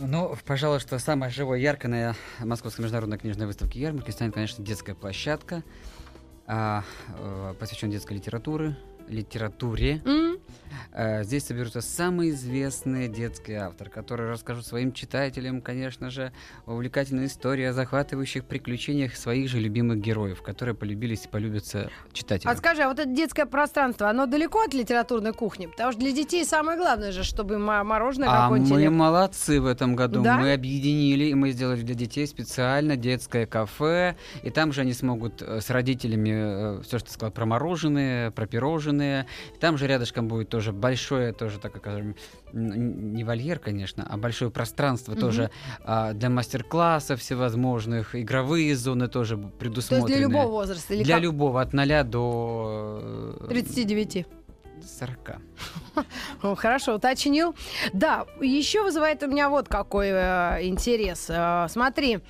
Ну, 0.00 0.36
пожалуй, 0.46 0.78
что 0.78 0.98
самое 1.00 1.30
живое, 1.30 1.58
яркое 1.58 2.14
на 2.38 2.46
Московской 2.46 2.84
международной 2.84 3.18
книжной 3.18 3.46
выставке 3.46 3.80
ярмарки 3.80 4.12
станет, 4.12 4.34
конечно, 4.34 4.64
детская 4.64 4.94
площадка, 4.94 5.64
а, 6.48 6.82
э, 7.18 7.54
посвященная 7.58 7.92
детской 7.92 8.14
литературе, 8.14 8.76
литературе. 9.06 10.00
М? 10.04 10.37
Э, 10.92 11.24
Здесь 11.24 11.44
соберутся 11.46 11.80
самые 11.80 12.30
известные 12.30 13.08
детские 13.08 13.58
авторы, 13.60 13.90
которые 13.90 14.28
расскажут 14.30 14.66
своим 14.66 14.92
читателям, 14.92 15.60
конечно 15.60 16.10
же, 16.10 16.32
увлекательную 16.66 17.26
историю 17.26 17.70
о 17.70 17.72
захватывающих 17.72 18.44
приключениях 18.44 19.16
своих 19.16 19.48
же 19.48 19.58
любимых 19.58 19.98
героев, 20.00 20.42
которые 20.42 20.74
полюбились 20.74 21.24
и 21.24 21.28
полюбятся 21.28 21.90
читателям. 22.12 22.52
А 22.52 22.56
скажи, 22.56 22.82
а 22.82 22.88
вот 22.88 22.98
это 22.98 23.08
детское 23.08 23.46
пространство, 23.46 24.08
оно 24.08 24.26
далеко 24.26 24.62
от 24.62 24.74
литературной 24.74 25.32
кухни? 25.32 25.66
Потому 25.66 25.92
что 25.92 26.00
для 26.00 26.12
детей 26.12 26.44
самое 26.44 26.78
главное 26.78 27.12
же, 27.12 27.24
чтобы 27.24 27.58
мо- 27.58 27.84
мороженое 27.84 28.28
А 28.28 28.42
какое-нибудь 28.44 28.72
мы 28.72 28.90
молодцы 28.90 29.60
в 29.60 29.66
этом 29.66 29.96
году. 29.96 30.22
Да? 30.22 30.38
Мы 30.38 30.52
объединили, 30.52 31.24
и 31.24 31.34
мы 31.34 31.50
сделали 31.50 31.82
для 31.82 31.94
детей 31.94 32.26
специально 32.26 32.96
детское 32.96 33.46
кафе. 33.46 34.16
И 34.42 34.50
там 34.50 34.72
же 34.72 34.82
они 34.82 34.92
смогут 34.92 35.42
э, 35.42 35.60
с 35.60 35.70
родителями 35.70 36.82
все, 36.82 36.98
что 36.98 37.08
ты 37.08 37.12
сказал, 37.14 37.32
про 37.32 37.46
мороженое, 37.46 38.30
про 38.30 38.46
пирожные. 38.46 39.26
Там 39.60 39.78
же 39.78 39.86
рядышком 39.86 40.28
будет 40.28 40.48
тоже 40.48 40.67
большое, 40.72 41.32
тоже 41.32 41.58
так 41.58 41.76
скажем, 41.76 42.14
не 42.52 43.24
вольер, 43.24 43.58
конечно, 43.58 44.06
а 44.08 44.16
большое 44.16 44.50
пространство 44.50 45.12
Мгм. 45.12 45.20
тоже 45.20 45.50
а, 45.84 46.12
для 46.12 46.28
мастер-классов 46.30 47.20
всевозможных, 47.20 48.14
игровые 48.14 48.74
зоны 48.76 49.08
тоже 49.08 49.36
б- 49.36 49.42
То 49.42 49.46
есть 49.48 49.58
предусмотрены. 49.58 50.06
для 50.08 50.18
любого 50.18 50.48
возраста? 50.50 50.94
Или 50.94 51.04
Для 51.04 51.14
как? 51.16 51.22
любого, 51.24 51.60
от 51.60 51.72
0 51.72 52.04
до 52.04 53.00
э, 53.42 53.46
39. 53.48 54.26
40. 54.98 55.36
О, 56.42 56.54
Хорошо, 56.54 56.94
уточнил. 56.94 57.54
Да, 57.92 58.26
еще 58.40 58.82
вызывает 58.84 59.22
у 59.22 59.26
меня 59.26 59.48
вот 59.50 59.68
какой 59.68 60.08
э, 60.10 60.58
интерес. 60.68 61.26
Э, 61.28 61.66
смотри, 61.68 62.20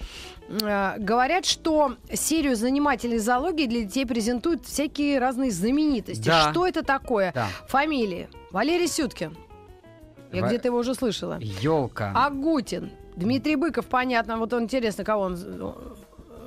говорят, 0.48 1.44
что 1.44 1.96
серию 2.12 2.56
занимательной 2.56 3.18
зоологии 3.18 3.66
для 3.66 3.80
детей 3.82 4.06
презентуют 4.06 4.64
всякие 4.64 5.18
разные 5.18 5.50
знаменитости. 5.50 6.26
Да. 6.26 6.50
Что 6.50 6.66
это 6.66 6.82
такое? 6.82 7.32
Да. 7.32 7.48
Фамилии. 7.68 8.28
Валерий 8.50 8.88
Сюткин. 8.88 9.37
Я 10.32 10.42
Ва- 10.42 10.48
где-то 10.48 10.68
его 10.68 10.78
уже 10.78 10.94
слышала. 10.94 11.38
Елка. 11.40 12.12
Агутин. 12.14 12.90
Дмитрий 13.16 13.56
Быков, 13.56 13.87
понятно. 13.87 14.38
Вот 14.38 14.52
он 14.52 14.64
интересно, 14.64 15.04
кого 15.04 15.22
он... 15.22 15.74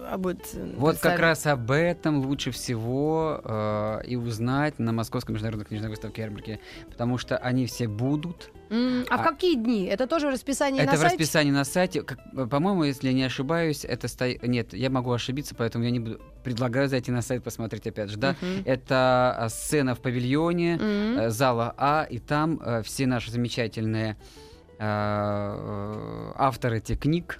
а, 0.09 0.17
будет 0.17 0.47
э, 0.53 0.73
Вот 0.77 0.97
как 0.99 1.19
раз 1.19 1.45
об 1.45 1.69
этом 1.71 2.25
лучше 2.25 2.51
всего 2.51 3.41
э, 3.43 4.01
и 4.07 4.15
узнать 4.15 4.79
на 4.79 4.91
Московской 4.93 5.33
международной 5.33 5.65
книжной 5.65 5.89
выставке 5.89 6.21
ярмарки, 6.21 6.59
потому 6.89 7.17
что 7.17 7.37
они 7.37 7.65
все 7.65 7.87
будут. 7.87 8.51
М, 8.71 9.05
а, 9.09 9.17
в 9.17 9.21
а- 9.21 9.23
какие 9.23 9.55
дни? 9.55 9.85
Это 9.85 10.07
тоже 10.07 10.27
в 10.27 10.29
расписании 10.29 10.81
это 10.81 10.91
на 10.91 10.97
в 10.97 11.01
сайте? 11.01 11.17
расписании 11.17 11.51
на 11.51 11.65
сайте. 11.65 12.03
Как, 12.03 12.19
э, 12.37 12.45
по-моему, 12.47 12.85
если 12.85 13.09
я 13.09 13.13
не 13.13 13.23
ошибаюсь, 13.23 13.83
это 13.83 14.07
сто... 14.07 14.25
нет, 14.43 14.73
я 14.73 14.89
могу 14.89 15.11
ошибиться, 15.11 15.53
поэтому 15.55 15.83
я 15.83 15.91
не 15.91 15.99
буду. 15.99 16.21
Предлагаю 16.43 16.87
зайти 16.87 17.11
на 17.11 17.21
сайт 17.21 17.43
посмотреть 17.43 17.85
опять 17.85 18.09
же, 18.09 18.17
да. 18.17 18.35
Мгм. 18.41 18.63
Это 18.65 19.35
а, 19.37 19.49
сцена 19.49 19.93
в 19.93 19.99
павильоне 19.99 20.79
э, 20.79 21.29
зала 21.29 21.73
А, 21.77 22.07
и 22.09 22.19
там 22.19 22.61
э, 22.63 22.81
все 22.83 23.05
наши 23.05 23.29
замечательные 23.29 24.17
авторы 24.79 26.77
этих 26.77 26.99
книг. 26.99 27.39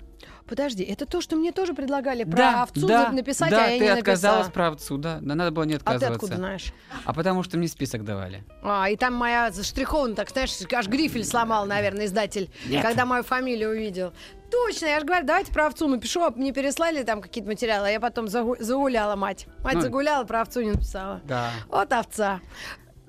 Подожди, 0.52 0.84
это 0.84 1.06
то, 1.06 1.22
что 1.22 1.38
мне 1.38 1.54
тоже 1.54 1.74
предлагали 1.74 2.26
про 2.26 2.36
да, 2.36 2.64
овцу 2.64 2.86
да, 2.86 3.10
написать, 3.14 3.52
да, 3.52 3.68
а 3.68 3.68
я 3.70 3.78
ты 3.80 3.84
не 3.86 3.88
отказалась 3.90 4.48
написала. 4.48 4.52
про 4.54 4.68
овцу, 4.68 4.98
да. 4.98 5.20
Да 5.22 5.34
надо 5.36 5.52
было 5.52 5.64
не 5.64 5.76
А 5.76 5.78
ты 5.78 5.82
отказываться. 5.84 6.14
откуда 6.16 6.36
знаешь? 6.36 6.74
А 7.06 7.14
потому 7.14 7.42
что 7.44 7.58
мне 7.58 7.70
список 7.70 8.04
давали. 8.04 8.44
А, 8.62 8.90
и 8.90 8.98
там 8.98 9.14
моя 9.14 9.50
заштрихована, 9.52 10.14
так 10.14 10.30
знаешь, 10.30 10.52
аж 10.74 10.88
грифель 10.90 11.24
сломал, 11.24 11.66
наверное, 11.66 12.06
издатель, 12.06 12.52
Нет. 12.66 12.82
когда 12.86 13.06
мою 13.06 13.24
фамилию 13.24 13.70
увидел. 13.70 14.12
Точно, 14.52 14.88
я 14.88 15.00
же 15.00 15.06
говорю, 15.06 15.26
давайте 15.26 15.54
про 15.54 15.68
овцу 15.68 15.88
напишу, 15.88 16.22
а 16.24 16.32
мне 16.32 16.52
переслали 16.52 17.04
там 17.04 17.22
какие-то 17.22 17.50
материалы, 17.50 17.88
а 17.88 17.90
я 17.92 18.02
потом 18.02 18.26
загу- 18.26 18.62
загуляла 18.62 19.16
мать. 19.16 19.48
Мать 19.64 19.76
Ну. 19.76 19.82
загуляла, 19.82 20.26
про 20.26 20.42
овцу 20.42 20.60
не 20.60 20.72
написала. 20.72 21.22
Да. 21.24 21.52
Вот 21.70 21.94
овца. 21.94 22.42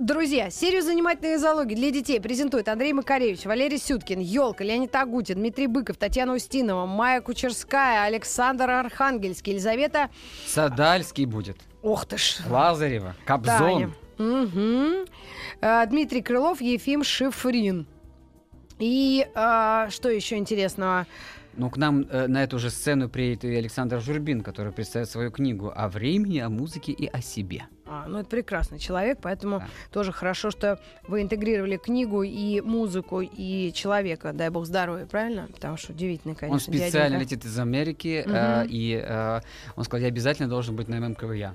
Друзья, 0.03 0.51
серию 0.51 0.83
занимательной 0.83 1.37
зоологии 1.37 1.77
для 1.77 1.93
детей 1.93 2.21
презентуют 2.21 2.67
Андрей 2.67 2.93
Макаревич, 2.93 3.45
Валерий 3.45 3.79
Сюткин, 3.79 4.19
Елка, 4.19 4.65
Леонид 4.65 4.93
Агутин, 4.97 5.37
Дмитрий 5.37 5.69
Быков, 5.69 5.97
Татьяна 5.97 6.35
Устинова, 6.35 6.87
Майя 6.87 7.21
Кучерская, 7.21 8.03
Александр 8.03 8.69
Архангельский, 8.69 9.53
Елизавета... 9.53 10.11
Садальский 10.45 11.25
будет. 11.25 11.59
Ох 11.83 12.05
ты 12.05 12.19
ж, 12.19 12.39
Лазарева. 12.51 13.15
Кобзон. 13.25 13.95
Э, 14.19 15.87
Дмитрий 15.87 16.23
Крылов, 16.23 16.61
Ефим 16.61 17.05
Шифрин. 17.05 17.87
И 18.81 19.25
а, 19.37 19.89
что 19.91 20.09
еще 20.09 20.37
интересного? 20.37 21.07
Ну, 21.55 21.71
к 21.71 21.77
нам 21.77 22.01
э, 22.11 22.27
на 22.27 22.43
эту 22.43 22.59
же 22.59 22.71
сцену 22.71 23.09
приедет 23.09 23.45
и 23.45 23.55
Александр 23.55 24.01
Журбин, 24.01 24.41
который 24.41 24.73
представит 24.73 25.11
свою 25.11 25.31
книгу 25.31 25.73
о 25.73 25.89
времени, 25.89 26.41
о 26.41 26.49
музыке 26.49 26.91
и 26.91 27.07
о 27.07 27.21
себе. 27.23 27.67
А, 28.05 28.09
ну, 28.09 28.19
это 28.19 28.29
прекрасный 28.29 28.79
человек, 28.79 29.19
поэтому 29.23 29.59
Да. 29.61 29.67
тоже 29.93 30.13
хорошо, 30.13 30.51
что 30.51 30.79
вы 31.07 31.23
интегрировали 31.23 31.77
книгу 31.77 32.23
и 32.23 32.61
музыку, 32.61 33.21
и 33.21 33.73
человека, 33.75 34.33
дай 34.33 34.51
бог 34.51 34.67
здоровья, 34.67 35.07
правильно? 35.07 35.49
Потому 35.53 35.77
что 35.77 35.93
удивительный, 35.93 36.35
конечно, 36.35 36.55
он 36.55 36.61
специально 36.61 37.17
дяденька. 37.19 37.35
летит 37.35 37.45
из 37.45 37.59
Америки, 37.59 38.25
э, 38.27 38.63
Мгм. 38.63 38.69
и 38.71 39.03
э, 39.05 39.41
он 39.77 39.85
сказал, 39.85 40.03
я 40.03 40.09
обязательно 40.09 40.49
должен 40.49 40.75
быть 40.77 40.89
на 40.89 40.97
ММКВЯ. 41.01 41.55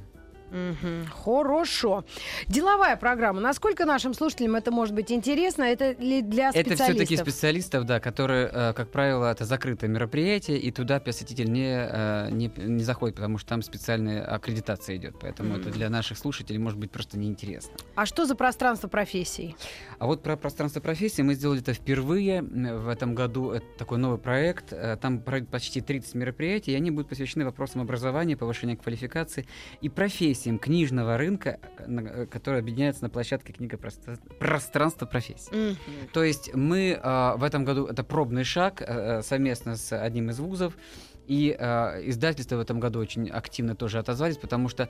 Мгм. 0.52 1.06
Хорошо. 1.24 2.06
Деловая 2.48 2.96
программа. 2.96 3.40
Насколько 3.42 3.86
нашим 3.86 4.14
слушателям 4.14 4.56
это 4.56 4.72
может 4.72 4.96
быть 4.96 5.12
интересно? 5.12 5.64
Это 5.64 5.92
ли 5.92 6.22
для 6.22 6.50
Это 6.50 6.60
специалистов? 6.70 6.88
все-таки 6.88 7.18
специалистов, 7.18 7.86
да, 7.86 8.00
которые, 8.00 8.50
э, 8.52 8.74
как 8.74 8.90
правило, 8.92 9.32
это 9.32 9.46
закрытое 9.46 9.90
мероприятие, 9.90 10.58
и 10.58 10.72
туда 10.72 11.00
посетитель 11.00 11.52
не, 11.52 11.76
э, 11.90 12.30
не, 12.32 12.52
не 12.58 12.84
заходит, 12.84 13.16
потому 13.16 13.38
что 13.38 13.50
там 13.50 13.62
специальная 13.62 14.24
аккредитация 14.24 14.96
идет. 14.96 15.16
Поэтому 15.20 15.58
это 15.58 15.70
для 15.70 15.90
наших 15.90 16.18
слушателей 16.18 16.60
может 16.60 16.80
быть 16.80 16.92
просто 16.92 17.18
неинтересно. 17.20 17.72
А 17.96 18.06
что 18.06 18.26
за 18.26 18.36
пространство 18.36 18.88
профессий? 18.88 19.56
А 20.00 20.06
вот 20.06 20.24
про 20.24 20.38
пространство 20.38 20.80
профессии 20.80 21.22
мы 21.22 21.34
сделали 21.34 21.62
это 21.62 21.74
впервые 21.74 22.42
в 22.42 22.88
этом 22.88 23.16
году. 23.16 23.52
Это 23.52 23.66
такой 23.78 23.98
новый 23.98 24.18
проект. 24.20 24.72
Э, 24.72 24.98
Там 24.98 25.20
пройдет 25.22 25.50
почти 25.50 25.82
30 25.82 26.16
мероприятий, 26.16 26.72
и 26.72 26.76
они 26.76 26.92
будут 26.92 27.10
посвящены 27.10 27.46
вопросам 27.46 27.82
образования, 27.82 28.38
повышения 28.38 28.76
квалификации 28.78 29.46
и 29.82 29.90
профессиям 30.38 30.60
книжного 30.60 31.18
рынка, 31.18 31.60
э, 31.80 31.86
э, 31.88 32.26
который 32.28 32.60
объединяется 32.60 33.04
на 33.04 33.10
площадке 33.10 33.54
книга 33.54 33.78
Простра- 33.78 34.20
пространство 34.40 35.06
профессий. 35.06 35.78
То 36.14 36.24
есть 36.24 36.54
мы 36.54 37.00
э, 37.02 37.34
в 37.38 37.44
этом 37.44 37.66
году 37.66 37.86
это 37.86 38.04
пробный 38.04 38.44
шаг 38.44 38.84
э, 38.86 39.22
совместно 39.24 39.76
с 39.76 40.00
одним 40.00 40.30
из 40.30 40.40
вузов. 40.40 40.78
И 41.26 41.56
э, 41.60 42.10
издательства 42.10 42.56
в 42.56 42.60
этом 42.60 42.80
году 42.80 43.00
очень 43.00 43.30
активно 43.30 43.76
тоже 43.76 44.00
отозвались, 44.00 44.38
потому 44.38 44.70
что 44.70 44.88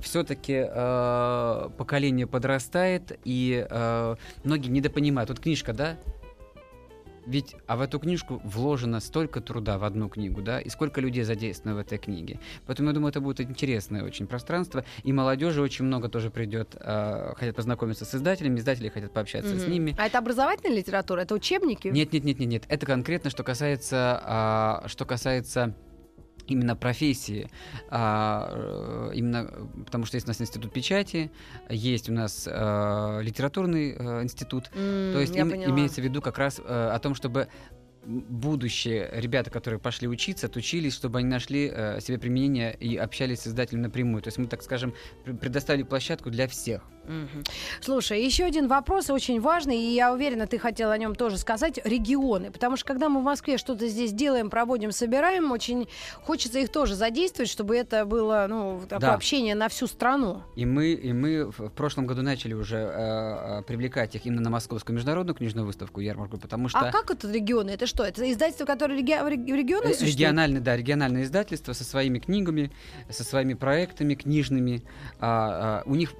все-таки 0.00 0.64
поколение 1.76 2.26
подрастает, 2.26 3.18
и 3.24 3.64
э, 3.68 4.16
многие 4.42 4.68
недопонимают. 4.68 5.30
Вот 5.30 5.38
книжка, 5.38 5.72
да? 5.72 5.96
Ведь, 7.26 7.56
а 7.66 7.76
в 7.76 7.80
эту 7.80 7.98
книжку 7.98 8.40
вложено 8.44 9.00
столько 9.00 9.40
труда 9.40 9.78
в 9.78 9.84
одну 9.84 10.08
книгу, 10.08 10.42
да, 10.42 10.60
и 10.60 10.68
сколько 10.68 11.00
людей 11.00 11.24
задействовано 11.24 11.76
в 11.76 11.78
этой 11.80 11.98
книге. 11.98 12.38
Поэтому 12.66 12.88
я 12.88 12.94
думаю, 12.94 13.10
это 13.10 13.20
будет 13.20 13.40
интересное 13.40 14.04
очень 14.04 14.26
пространство, 14.26 14.84
и 15.02 15.12
молодежи 15.12 15.60
очень 15.60 15.84
много 15.84 16.08
тоже 16.08 16.30
придет, 16.30 16.76
э, 16.80 17.32
хотят 17.36 17.56
познакомиться 17.56 18.04
с 18.04 18.14
издателями, 18.14 18.58
издатели 18.58 18.88
хотят 18.88 19.12
пообщаться 19.12 19.58
с 19.58 19.62
Мгм. 19.62 19.72
ними. 19.72 19.94
А 19.98 20.06
это 20.06 20.18
образовательная 20.18 20.76
литература? 20.76 21.20
Это 21.20 21.34
учебники? 21.34 21.88
Нет, 21.88 22.12
нет, 22.12 22.24
нет, 22.24 22.38
нет, 22.38 22.48
нет. 22.48 22.64
Это 22.68 22.86
конкретно, 22.86 23.30
что 23.30 23.42
касается, 23.42 24.20
а, 24.24 24.84
что 24.86 25.04
касается 25.04 25.74
именно 26.46 26.76
профессии, 26.76 27.48
а, 27.90 29.10
э, 29.12 29.14
именно 29.14 29.48
э, 29.50 29.64
потому 29.84 30.04
что 30.06 30.16
есть 30.16 30.26
у 30.26 30.30
нас 30.30 30.40
институт 30.40 30.72
печати, 30.72 31.30
есть 31.68 32.08
у 32.08 32.12
нас 32.12 32.48
э, 32.50 33.20
литературный 33.22 33.92
э, 33.98 34.22
институт, 34.22 34.70
М, 34.74 35.12
то 35.12 35.20
есть 35.20 35.36
им- 35.36 35.50
поняла. 35.50 35.70
имеется 35.74 36.00
в 36.00 36.04
виду 36.04 36.20
как 36.22 36.38
раз 36.38 36.60
э, 36.64 36.90
о 36.92 36.98
том, 36.98 37.14
чтобы 37.14 37.48
м, 38.04 38.20
будущие 38.28 39.10
ребята, 39.14 39.50
которые 39.50 39.80
пошли 39.80 40.06
учиться, 40.08 40.46
отучились, 40.46 40.94
чтобы 40.94 41.18
они 41.18 41.28
нашли 41.28 41.70
э, 41.72 42.00
себе 42.00 42.18
применение 42.18 42.74
и 42.78 42.96
общались 42.96 43.40
с 43.40 43.46
издателем 43.48 43.82
напрямую. 43.82 44.22
То 44.22 44.28
есть 44.28 44.38
мы, 44.38 44.46
так 44.46 44.62
скажем, 44.62 44.94
пр- 45.24 45.36
предоставили 45.36 45.82
площадку 45.82 46.30
для 46.30 46.46
всех. 46.46 46.82
Слушай, 47.80 48.24
еще 48.24 48.44
один 48.44 48.68
вопрос 48.68 49.10
очень 49.10 49.40
важный, 49.40 49.76
и 49.78 49.94
я 49.94 50.12
уверена, 50.12 50.46
ты 50.46 50.58
хотел 50.58 50.90
о 50.90 50.98
нем 50.98 51.14
тоже 51.14 51.38
сказать. 51.38 51.78
Регионы. 51.84 52.50
Потому 52.50 52.76
что 52.76 52.86
когда 52.86 53.08
мы 53.08 53.20
в 53.20 53.24
Москве 53.24 53.58
что-то 53.58 53.86
здесь 53.88 54.12
делаем, 54.12 54.50
проводим, 54.50 54.92
собираем, 54.92 55.50
очень 55.52 55.88
хочется 56.22 56.58
их 56.58 56.70
тоже 56.70 56.94
задействовать, 56.94 57.50
чтобы 57.50 57.76
это 57.76 58.04
было 58.04 58.46
ну, 58.48 58.80
такое 58.88 59.10
Да. 59.10 59.14
общение 59.14 59.54
на 59.54 59.68
всю 59.68 59.86
страну. 59.86 60.42
И 60.56 60.64
мы, 60.64 60.92
и 60.92 61.12
мы 61.12 61.50
в 61.50 61.68
прошлом 61.70 62.06
году 62.06 62.22
начали 62.22 62.54
уже 62.54 62.76
э, 62.78 63.58
э, 63.60 63.62
привлекать 63.62 64.14
их 64.14 64.26
именно 64.26 64.40
на 64.40 64.50
Московскую 64.50 64.94
международную 64.96 65.36
книжную 65.36 65.66
выставку, 65.66 66.00
ярмарку, 66.00 66.38
потому 66.38 66.68
что... 66.68 66.78
А 66.78 66.90
как 66.92 67.10
это 67.10 67.30
регионы? 67.30 67.70
Это 67.70 67.86
что? 67.86 68.04
Это 68.04 68.30
издательство, 68.30 68.64
которое 68.64 68.98
реги- 68.98 69.22
в 69.22 69.28
реги- 69.28 69.52
в 69.52 69.56
регионах 69.56 69.86
Э, 69.86 69.88
существует? 69.94 70.14
Региональное, 70.14 70.60
да, 70.60 70.76
региональное 70.76 71.22
издательство 71.22 71.72
со 71.72 71.84
своими 71.84 72.18
книгами, 72.18 72.70
со 73.10 73.24
своими 73.24 73.54
проектами 73.54 74.14
книжными. 74.14 74.82
А, 75.20 75.82
а, 75.86 75.88
у 75.88 75.94
них, 75.94 76.12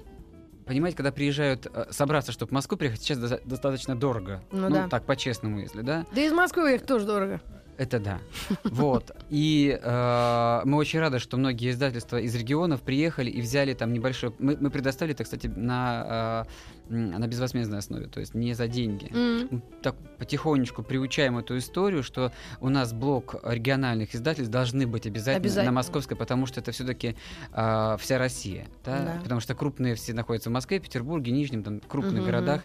понимаете, 0.67 0.97
когда 0.97 1.11
приезжают 1.11 1.67
э, 1.73 1.85
собраться, 1.91 2.31
чтобы 2.31 2.49
в 2.49 2.53
Москву 2.53 2.77
приехать, 2.77 3.01
сейчас 3.01 3.17
до- 3.17 3.41
достаточно 3.43 3.95
дорого. 3.95 4.41
Ну 4.51 4.69
да. 4.69 4.87
так, 4.87 5.05
по-честному, 5.05 5.59
если, 5.59 5.81
да? 5.81 6.05
Да 6.13 6.21
из 6.21 6.33
Москвы 6.33 6.63
уехать 6.65 6.87
тоже 6.87 7.05
дорого. 7.05 7.41
Это 7.77 7.99
да. 7.99 8.19
Вот. 8.63 9.11
И 9.29 9.79
э, 9.81 10.61
мы 10.65 10.77
очень 10.77 10.99
рады, 10.99 11.19
что 11.19 11.37
многие 11.37 11.71
издательства 11.71 12.17
из 12.17 12.35
регионов 12.35 12.81
приехали 12.81 13.29
и 13.29 13.41
взяли 13.41 13.73
там 13.73 13.93
небольшой... 13.93 14.33
Мы, 14.39 14.57
мы 14.59 14.69
предоставили 14.69 15.13
это, 15.13 15.23
кстати, 15.23 15.47
на, 15.47 16.45
э, 16.47 16.76
на 16.89 17.27
безвозмездной 17.27 17.79
основе, 17.79 18.07
то 18.07 18.19
есть 18.19 18.33
не 18.33 18.53
за 18.53 18.67
деньги. 18.67 19.09
Мы 19.13 19.61
Так 19.81 19.95
потихонечку 20.17 20.83
приучаем 20.83 21.37
эту 21.37 21.57
историю, 21.57 22.03
что 22.03 22.31
у 22.61 22.69
нас 22.69 22.93
блок 22.93 23.35
региональных 23.43 24.15
издательств 24.15 24.51
должны 24.51 24.87
быть 24.87 25.05
обязательно, 25.05 25.37
Обязательно. 25.37 25.71
на 25.71 25.75
московской, 25.75 26.17
потому 26.17 26.45
что 26.45 26.59
это 26.59 26.71
все-таки 26.71 27.15
вся 27.51 28.17
Россия, 28.17 28.67
да? 28.85 28.97
Да. 29.03 29.19
потому 29.23 29.41
что 29.41 29.55
крупные 29.55 29.95
все 29.95 30.13
находятся 30.13 30.49
в 30.49 30.53
Москве, 30.53 30.79
Петербурге, 30.79 31.31
Нижнем, 31.31 31.63
там 31.63 31.79
крупных 31.79 32.15
Мгм, 32.21 32.25
городах. 32.25 32.63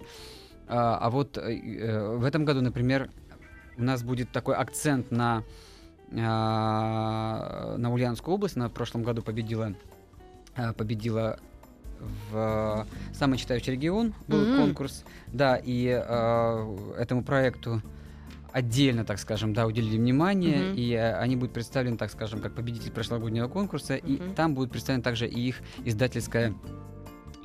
А, 0.69 0.99
а 0.99 1.11
вот 1.11 1.37
э, 1.39 1.55
э, 1.55 2.17
в 2.17 2.25
этом 2.25 2.45
году, 2.45 2.63
например, 2.63 3.11
у 3.77 3.83
нас 3.83 4.03
будет 4.03 4.31
такой 4.31 4.55
акцент 4.55 5.11
на 5.11 5.45
а, 6.15 7.77
на 7.79 7.93
Ульяновскую 7.93 8.35
область. 8.35 8.57
Она 8.57 8.69
в 8.69 8.73
прошлом 8.73 9.03
году 9.03 9.23
победила 9.23 9.75
а, 10.55 10.73
победила 10.73 11.39
в 12.31 12.87
э, 12.91 13.15
самый 13.15 13.39
читающий 13.39 13.73
регион 13.73 14.15
был 14.29 14.41
М. 14.45 14.59
конкурс, 14.59 15.05
да, 15.29 15.57
и 15.57 15.87
э, 15.87 16.77
этому 16.99 17.23
проекту 17.25 17.81
отдельно, 18.53 19.05
так 19.07 19.19
скажем, 19.19 19.55
да, 19.55 19.67
уделили 19.67 19.97
внимание, 19.97 20.59
Мгм. 20.71 20.75
и 20.77 20.93
э, 20.93 21.15
они 21.17 21.37
будут 21.37 21.55
представлены, 21.55 21.97
так 21.97 22.11
скажем, 22.11 22.41
как 22.41 22.55
победитель 22.55 22.91
прошлогоднего 22.93 23.49
конкурса, 23.49 23.97
и 23.97 24.17
Мгм. 24.21 24.35
там 24.35 24.55
будет 24.55 24.71
представлена 24.71 25.03
также 25.03 25.27
и 25.27 25.41
их 25.49 25.61
издательская 25.85 26.55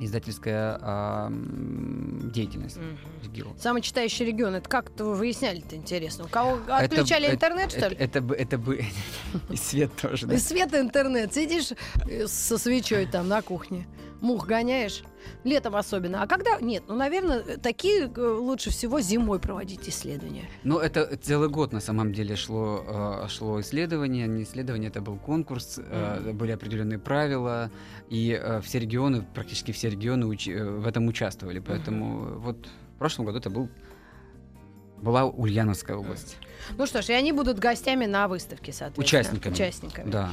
издательская 0.00 0.78
м, 0.80 2.30
деятельность 2.32 2.76
Мгм. 2.76 2.96
региона. 3.24 3.54
Самый 3.58 3.82
читающий 3.82 4.24
регион. 4.26 4.54
Это 4.54 4.68
как-то 4.68 5.04
вы 5.04 5.14
выясняли-то 5.16 5.74
интересно? 5.74 6.24
У 6.24 6.28
кого 6.28 6.58
Это- 6.66 6.76
отключали 6.76 7.26
это- 7.26 7.34
интернет, 7.34 7.70
что 7.70 7.80
это, 7.80 7.88
ли? 7.88 7.96
Это 7.98 8.20
бы, 8.20 8.34
это 8.36 8.58
бы 8.58 8.84
и 9.50 9.56
свет 9.56 9.90
тоже. 10.00 10.26
да. 10.28 10.34
И 10.34 10.38
свет 10.38 10.72
интернет. 10.74 11.34
Сидишь 11.34 11.72
э, 12.08 12.28
со 12.28 12.58
свечой 12.58 13.06
там 13.06 13.26
на 13.26 13.42
кухне. 13.42 13.88
Мух 14.20 14.46
гоняешь? 14.46 15.02
Летом 15.44 15.76
особенно. 15.76 16.22
А 16.22 16.26
когда? 16.26 16.58
Нет, 16.60 16.84
ну, 16.88 16.94
наверное, 16.96 17.58
такие 17.58 18.10
э, 18.14 18.20
лучше 18.20 18.70
всего 18.70 19.00
зимой 19.00 19.38
проводить 19.38 19.88
исследования. 19.88 20.44
Ну, 20.64 20.78
это 20.78 21.16
целый 21.16 21.48
год 21.48 21.72
на 21.72 21.80
самом 21.80 22.12
деле 22.12 22.36
шло, 22.36 22.84
э, 23.24 23.28
шло 23.28 23.60
исследование. 23.60 24.26
Не 24.26 24.42
исследование, 24.42 24.88
это 24.88 25.00
был 25.00 25.16
конкурс, 25.16 25.78
э, 25.78 26.32
были 26.32 26.52
определенные 26.52 26.98
правила, 26.98 27.70
и 28.08 28.40
все 28.62 28.78
регионы, 28.78 29.24
практически 29.34 29.72
все 29.72 29.90
регионы 29.90 30.26
в 30.26 30.86
этом 30.86 31.06
участвовали. 31.06 31.60
Поэтому 31.60 32.38
вот 32.38 32.66
в 32.94 32.98
прошлом 32.98 33.26
году 33.26 33.38
это 33.38 33.50
был 33.50 33.68
была 35.00 35.24
Ульяновская 35.26 35.96
область. 35.96 36.38
Ну 36.76 36.86
что 36.86 37.02
ж, 37.02 37.10
и 37.10 37.12
они 37.12 37.32
будут 37.32 37.58
гостями 37.58 38.06
на 38.06 38.28
выставке, 38.28 38.72
соответственно. 38.72 39.04
Участниками. 39.04 39.52
Участниками. 39.52 40.10
Да. 40.10 40.30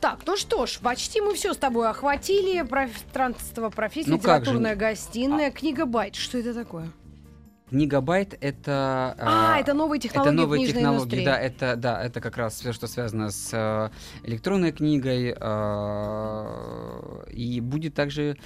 Так, 0.00 0.20
ну 0.26 0.36
что 0.36 0.66
ж, 0.66 0.78
почти 0.80 1.20
мы 1.20 1.34
все 1.34 1.54
с 1.54 1.56
тобой 1.56 1.88
охватили. 1.88 2.62
Пространство 2.62 3.70
профессии, 3.70 4.10
Ну 4.10 4.18
как 4.18 4.44
же? 4.44 4.50
литературная 4.50 4.76
гостиная, 4.76 5.50
книга 5.50 5.86
Байт. 5.86 6.14
Что 6.14 6.38
это 6.38 6.54
такое? 6.54 6.90
Гигабайт 7.72 8.38
это... 8.40 9.16
А, 9.18 9.56
э, 9.56 9.60
это 9.62 9.74
новые 9.74 9.98
технологии 9.98 10.32
это 10.32 10.40
новые 10.40 10.66
технологии, 10.66 10.94
индустрии. 10.98 11.24
да, 11.24 11.38
это 11.40 11.76
да, 11.76 12.04
это 12.04 12.20
как 12.20 12.36
раз 12.36 12.54
все, 12.60 12.72
что 12.72 12.86
связано 12.86 13.30
с 13.30 13.50
э, 13.52 13.90
электронной 14.24 14.70
книгой, 14.70 15.34
э, 15.36 17.24
и 17.32 17.60
будет 17.60 17.94
также, 17.94 18.36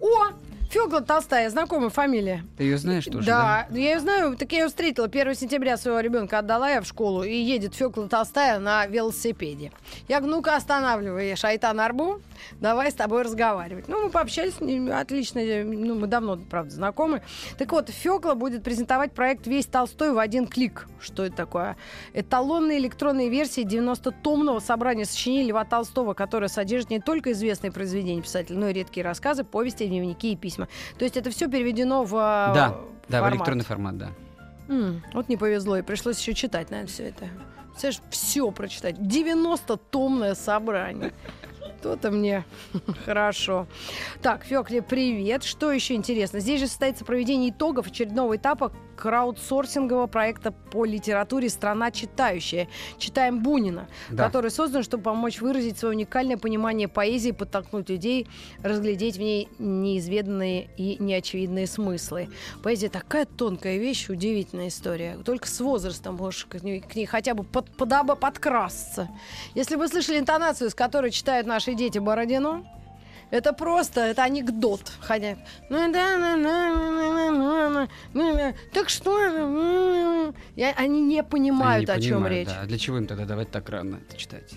О, 0.00 0.32
Фёкла 0.70 1.00
Толстая, 1.00 1.50
знакомая 1.50 1.90
фамилия. 1.90 2.44
ты 2.56 2.62
ее 2.62 2.78
знаешь 2.78 3.04
тоже, 3.04 3.26
да, 3.26 3.66
я 3.70 3.94
ее 3.94 3.98
знаю, 3.98 4.36
так 4.36 4.52
я 4.52 4.60
ее 4.60 4.68
встретила. 4.68 5.08
1 5.08 5.34
сентября 5.34 5.76
своего 5.76 5.98
ребенка 5.98 6.38
отдала 6.38 6.70
я 6.70 6.80
в 6.80 6.86
школу, 6.86 7.24
и 7.24 7.34
едет 7.34 7.74
Фёкла 7.74 8.08
Толстая 8.08 8.60
на 8.60 8.86
велосипеде. 8.86 9.72
Я 10.06 10.20
говорю, 10.20 10.36
ну-ка 10.36 10.54
останавливай, 10.54 11.34
Шайтан 11.34 11.80
Арбу, 11.80 12.20
давай 12.60 12.92
с 12.92 12.94
тобой 12.94 13.22
разговаривать. 13.22 13.88
Ну, 13.88 14.04
мы 14.04 14.10
пообщались 14.10 14.54
отлично, 14.92 15.40
ну, 15.64 15.96
мы 15.96 16.06
давно, 16.06 16.36
правда, 16.36 16.70
знакомы. 16.70 17.22
Так 17.58 17.72
вот, 17.72 17.90
Фёкла 17.90 18.34
будет 18.34 18.62
презентовать 18.62 19.10
проект 19.12 19.48
«Весь 19.48 19.66
Толстой 19.66 20.12
в 20.12 20.20
один 20.20 20.46
клик». 20.46 20.86
Что 21.00 21.24
это 21.24 21.34
такое? 21.34 21.76
Эталонные 22.14 22.78
электронные 22.78 23.28
версии 23.28 23.64
90-томного 23.64 24.60
собрания 24.60 25.04
сочинений 25.04 25.50
Льва 25.50 25.64
Толстого, 25.64 26.14
которое 26.14 26.46
содержит 26.46 26.90
не 26.90 27.00
только 27.00 27.32
известные 27.32 27.72
произведения 27.72 28.22
писателя, 28.22 28.56
но 28.56 28.68
и 28.68 28.72
редкие 28.72 29.02
рассказы, 29.04 29.42
повести, 29.42 29.82
дневники 29.90 30.32
и 30.32 30.36
письма. 30.36 30.68
То 30.98 31.04
есть 31.04 31.16
это 31.16 31.30
все 31.30 31.48
переведено 31.48 32.04
в 32.04 32.14
а, 32.16 32.54
Да, 32.54 32.76
да, 33.08 33.22
в 33.22 33.30
электронный 33.30 33.64
формат, 33.64 33.98
да. 33.98 34.08
М, 34.68 35.02
вот 35.12 35.28
не 35.28 35.36
повезло, 35.36 35.76
и 35.76 35.82
пришлось 35.82 36.18
еще 36.18 36.32
читать, 36.32 36.70
наверное, 36.70 36.90
все 36.90 37.08
это. 37.08 37.28
Представляешь, 37.70 38.00
все 38.10 38.50
прочитать. 38.50 38.96
90-томное 38.98 40.34
собрание. 40.34 41.12
То-то 41.82 42.10
мне 42.10 42.44
хорошо. 43.04 43.66
Так, 44.22 44.44
Фёкле, 44.44 44.82
привет. 44.82 45.42
Что 45.44 45.72
еще 45.72 45.94
интересно? 45.94 46.40
Здесь 46.40 46.60
же 46.60 46.66
состоится 46.66 47.04
проведение 47.04 47.50
итогов 47.50 47.86
очередного 47.86 48.36
этапа 48.36 48.72
краудсорсингового 49.00 50.06
проекта 50.06 50.52
по 50.52 50.84
литературе 50.84 51.48
«Страна 51.48 51.90
читающая». 51.90 52.68
Читаем 52.98 53.42
Бунина, 53.42 53.88
Да. 54.10 54.26
который 54.26 54.50
создан, 54.50 54.82
чтобы 54.82 55.02
помочь 55.04 55.40
выразить 55.40 55.78
свое 55.78 55.94
уникальное 55.96 56.36
понимание 56.36 56.86
поэзии, 56.86 57.30
подтолкнуть 57.32 57.88
людей, 57.88 58.28
разглядеть 58.62 59.16
в 59.16 59.20
ней 59.20 59.48
неизведанные 59.58 60.68
и 60.76 60.96
неочевидные 61.02 61.66
смыслы. 61.66 62.28
Поэзия 62.62 62.88
такая 62.90 63.24
тонкая 63.24 63.78
вещь, 63.78 64.08
удивительная 64.10 64.68
история. 64.68 65.16
Только 65.24 65.48
с 65.48 65.60
возрастом 65.60 66.16
можешь 66.16 66.44
к 66.46 66.62
ней, 66.62 66.80
к 66.80 66.94
ней 66.94 67.06
хотя 67.06 67.34
бы 67.34 67.42
под, 67.44 67.70
подоба- 67.76 68.16
подкрасться. 68.16 69.08
Если 69.54 69.76
вы 69.76 69.88
слышали 69.88 70.18
интонацию, 70.18 70.68
с 70.70 70.74
которой 70.74 71.10
читают 71.10 71.46
наши 71.46 71.74
дети 71.74 71.98
Бородино, 71.98 72.64
это 73.30 73.52
просто, 73.52 74.00
это 74.00 74.22
анекдот. 74.24 74.92
ходят. 75.00 75.38
так 78.72 78.88
что? 78.88 79.18
Я, 79.20 79.30
ну, 79.30 80.32
ну, 80.56 80.72
ну. 80.72 80.72
они 80.76 81.00
не 81.02 81.22
понимают, 81.22 81.88
они 81.90 82.00
не 82.00 82.06
о 82.06 82.10
чем 82.10 82.22
понимают, 82.22 82.48
речь. 82.48 82.56
А 82.56 82.66
для 82.66 82.78
чего 82.78 82.98
им 82.98 83.06
тогда 83.06 83.24
давать 83.24 83.50
так 83.50 83.68
рано 83.68 84.00
это 84.06 84.16
читать? 84.16 84.52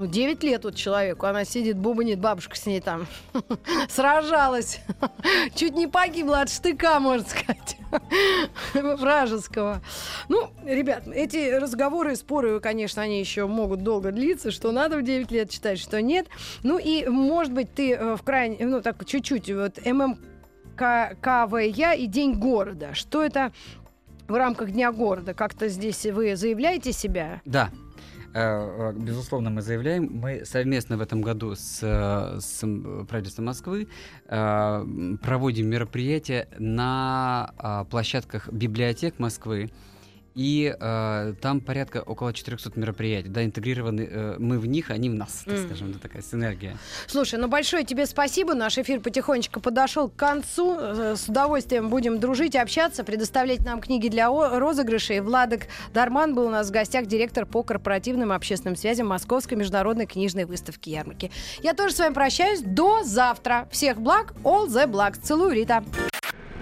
Ну, 0.00 0.06
9 0.06 0.42
лет 0.44 0.64
вот 0.64 0.76
человеку, 0.76 1.26
она 1.26 1.44
сидит, 1.44 1.76
бубнит, 1.76 2.18
бабушка 2.18 2.56
с 2.56 2.64
ней 2.64 2.80
там 2.80 3.06
сражалась. 3.90 4.80
Чуть 5.54 5.74
не 5.74 5.86
погибла 5.86 6.40
от 6.40 6.48
штыка, 6.48 6.98
можно 7.00 7.28
сказать, 7.28 7.76
вражеского. 8.72 9.82
Ну, 10.30 10.48
ребят, 10.64 11.06
эти 11.06 11.54
разговоры, 11.54 12.16
споры, 12.16 12.60
конечно, 12.60 13.02
они 13.02 13.20
еще 13.20 13.46
могут 13.46 13.82
долго 13.82 14.10
длиться, 14.10 14.50
что 14.50 14.72
надо 14.72 14.96
в 14.96 15.02
9 15.02 15.30
лет 15.32 15.50
читать, 15.50 15.78
что 15.78 16.00
нет. 16.00 16.28
Ну 16.62 16.78
и, 16.78 17.06
может 17.06 17.52
быть, 17.52 17.74
ты 17.74 17.92
э, 17.92 18.16
в 18.16 18.22
крайне, 18.22 18.64
ну, 18.64 18.80
так 18.80 19.04
чуть-чуть, 19.04 19.50
вот 19.50 19.84
ММКВЯ 19.84 21.92
и 21.92 22.06
День 22.06 22.38
города. 22.38 22.94
Что 22.94 23.22
это 23.22 23.52
в 24.28 24.34
рамках 24.34 24.70
Дня 24.70 24.92
города? 24.92 25.34
Как-то 25.34 25.68
здесь 25.68 26.06
вы 26.06 26.36
заявляете 26.36 26.92
себя? 26.92 27.42
Да. 27.44 27.68
Э, 28.32 28.92
э, 28.92 28.92
Безусловно, 28.96 29.50
мы 29.50 29.62
заявляем. 29.62 30.08
Мы 30.12 30.44
совместно 30.44 30.96
в 30.96 31.00
этом 31.00 31.20
году 31.20 31.54
с, 31.54 31.80
э, 31.82 32.38
с 32.40 32.64
правительством 33.06 33.46
Москвы 33.46 33.88
проводим 34.28 35.66
мероприятия 35.66 36.48
на 36.58 37.52
а, 37.58 37.84
площадках 37.84 38.48
библиотек 38.52 39.18
Москвы. 39.18 39.70
И 40.40 40.74
э, 40.80 41.34
там 41.42 41.60
порядка 41.60 41.98
около 41.98 42.32
400 42.32 42.72
мероприятий, 42.76 43.28
да, 43.28 43.44
интегрированы 43.44 44.08
э, 44.10 44.36
мы 44.38 44.58
в 44.58 44.64
них, 44.64 44.90
они 44.90 45.10
в 45.10 45.14
нас, 45.14 45.42
так 45.44 45.52
Мгм. 45.58 45.66
скажем, 45.66 45.90
это 45.90 45.98
такая 45.98 46.22
синергия. 46.22 46.78
Слушай, 47.08 47.38
ну 47.38 47.46
большое 47.46 47.84
тебе 47.84 48.06
спасибо. 48.06 48.54
Наш 48.54 48.78
эфир 48.78 49.00
потихонечку 49.00 49.60
подошел 49.60 50.08
к 50.08 50.16
концу. 50.16 50.78
Э, 50.80 51.14
С 51.18 51.28
удовольствием 51.28 51.90
будем 51.90 52.20
дружить, 52.20 52.56
общаться, 52.56 53.04
предоставлять 53.04 53.66
нам 53.66 53.82
книги 53.82 54.08
для 54.08 54.28
розыгрышей. 54.30 55.20
Владок 55.20 55.64
Дарман 55.92 56.34
был 56.34 56.46
у 56.46 56.50
нас 56.50 56.68
в 56.68 56.70
гостях, 56.70 57.04
директор 57.04 57.44
по 57.44 57.62
корпоративным 57.62 58.32
и 58.32 58.34
общественным 58.34 58.76
связям 58.76 59.08
Московской 59.08 59.58
международной 59.58 60.06
книжной 60.06 60.46
выставки 60.46 60.88
ярмарки. 60.88 61.30
Я 61.62 61.74
тоже 61.74 61.94
с 61.94 61.98
вами 61.98 62.14
прощаюсь. 62.14 62.62
До 62.62 63.04
завтра. 63.04 63.68
Всех 63.70 64.00
благ. 64.00 64.32
All 64.42 64.68
the 64.68 64.86
благ. 64.86 65.18
Целую, 65.18 65.52
Рита. 65.52 65.84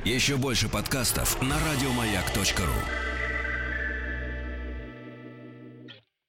Еще 0.05 0.37
больше 0.37 0.69
подкастов 0.69 1.41
на 1.41 1.55
радиомаяк.ру. 1.55 3.08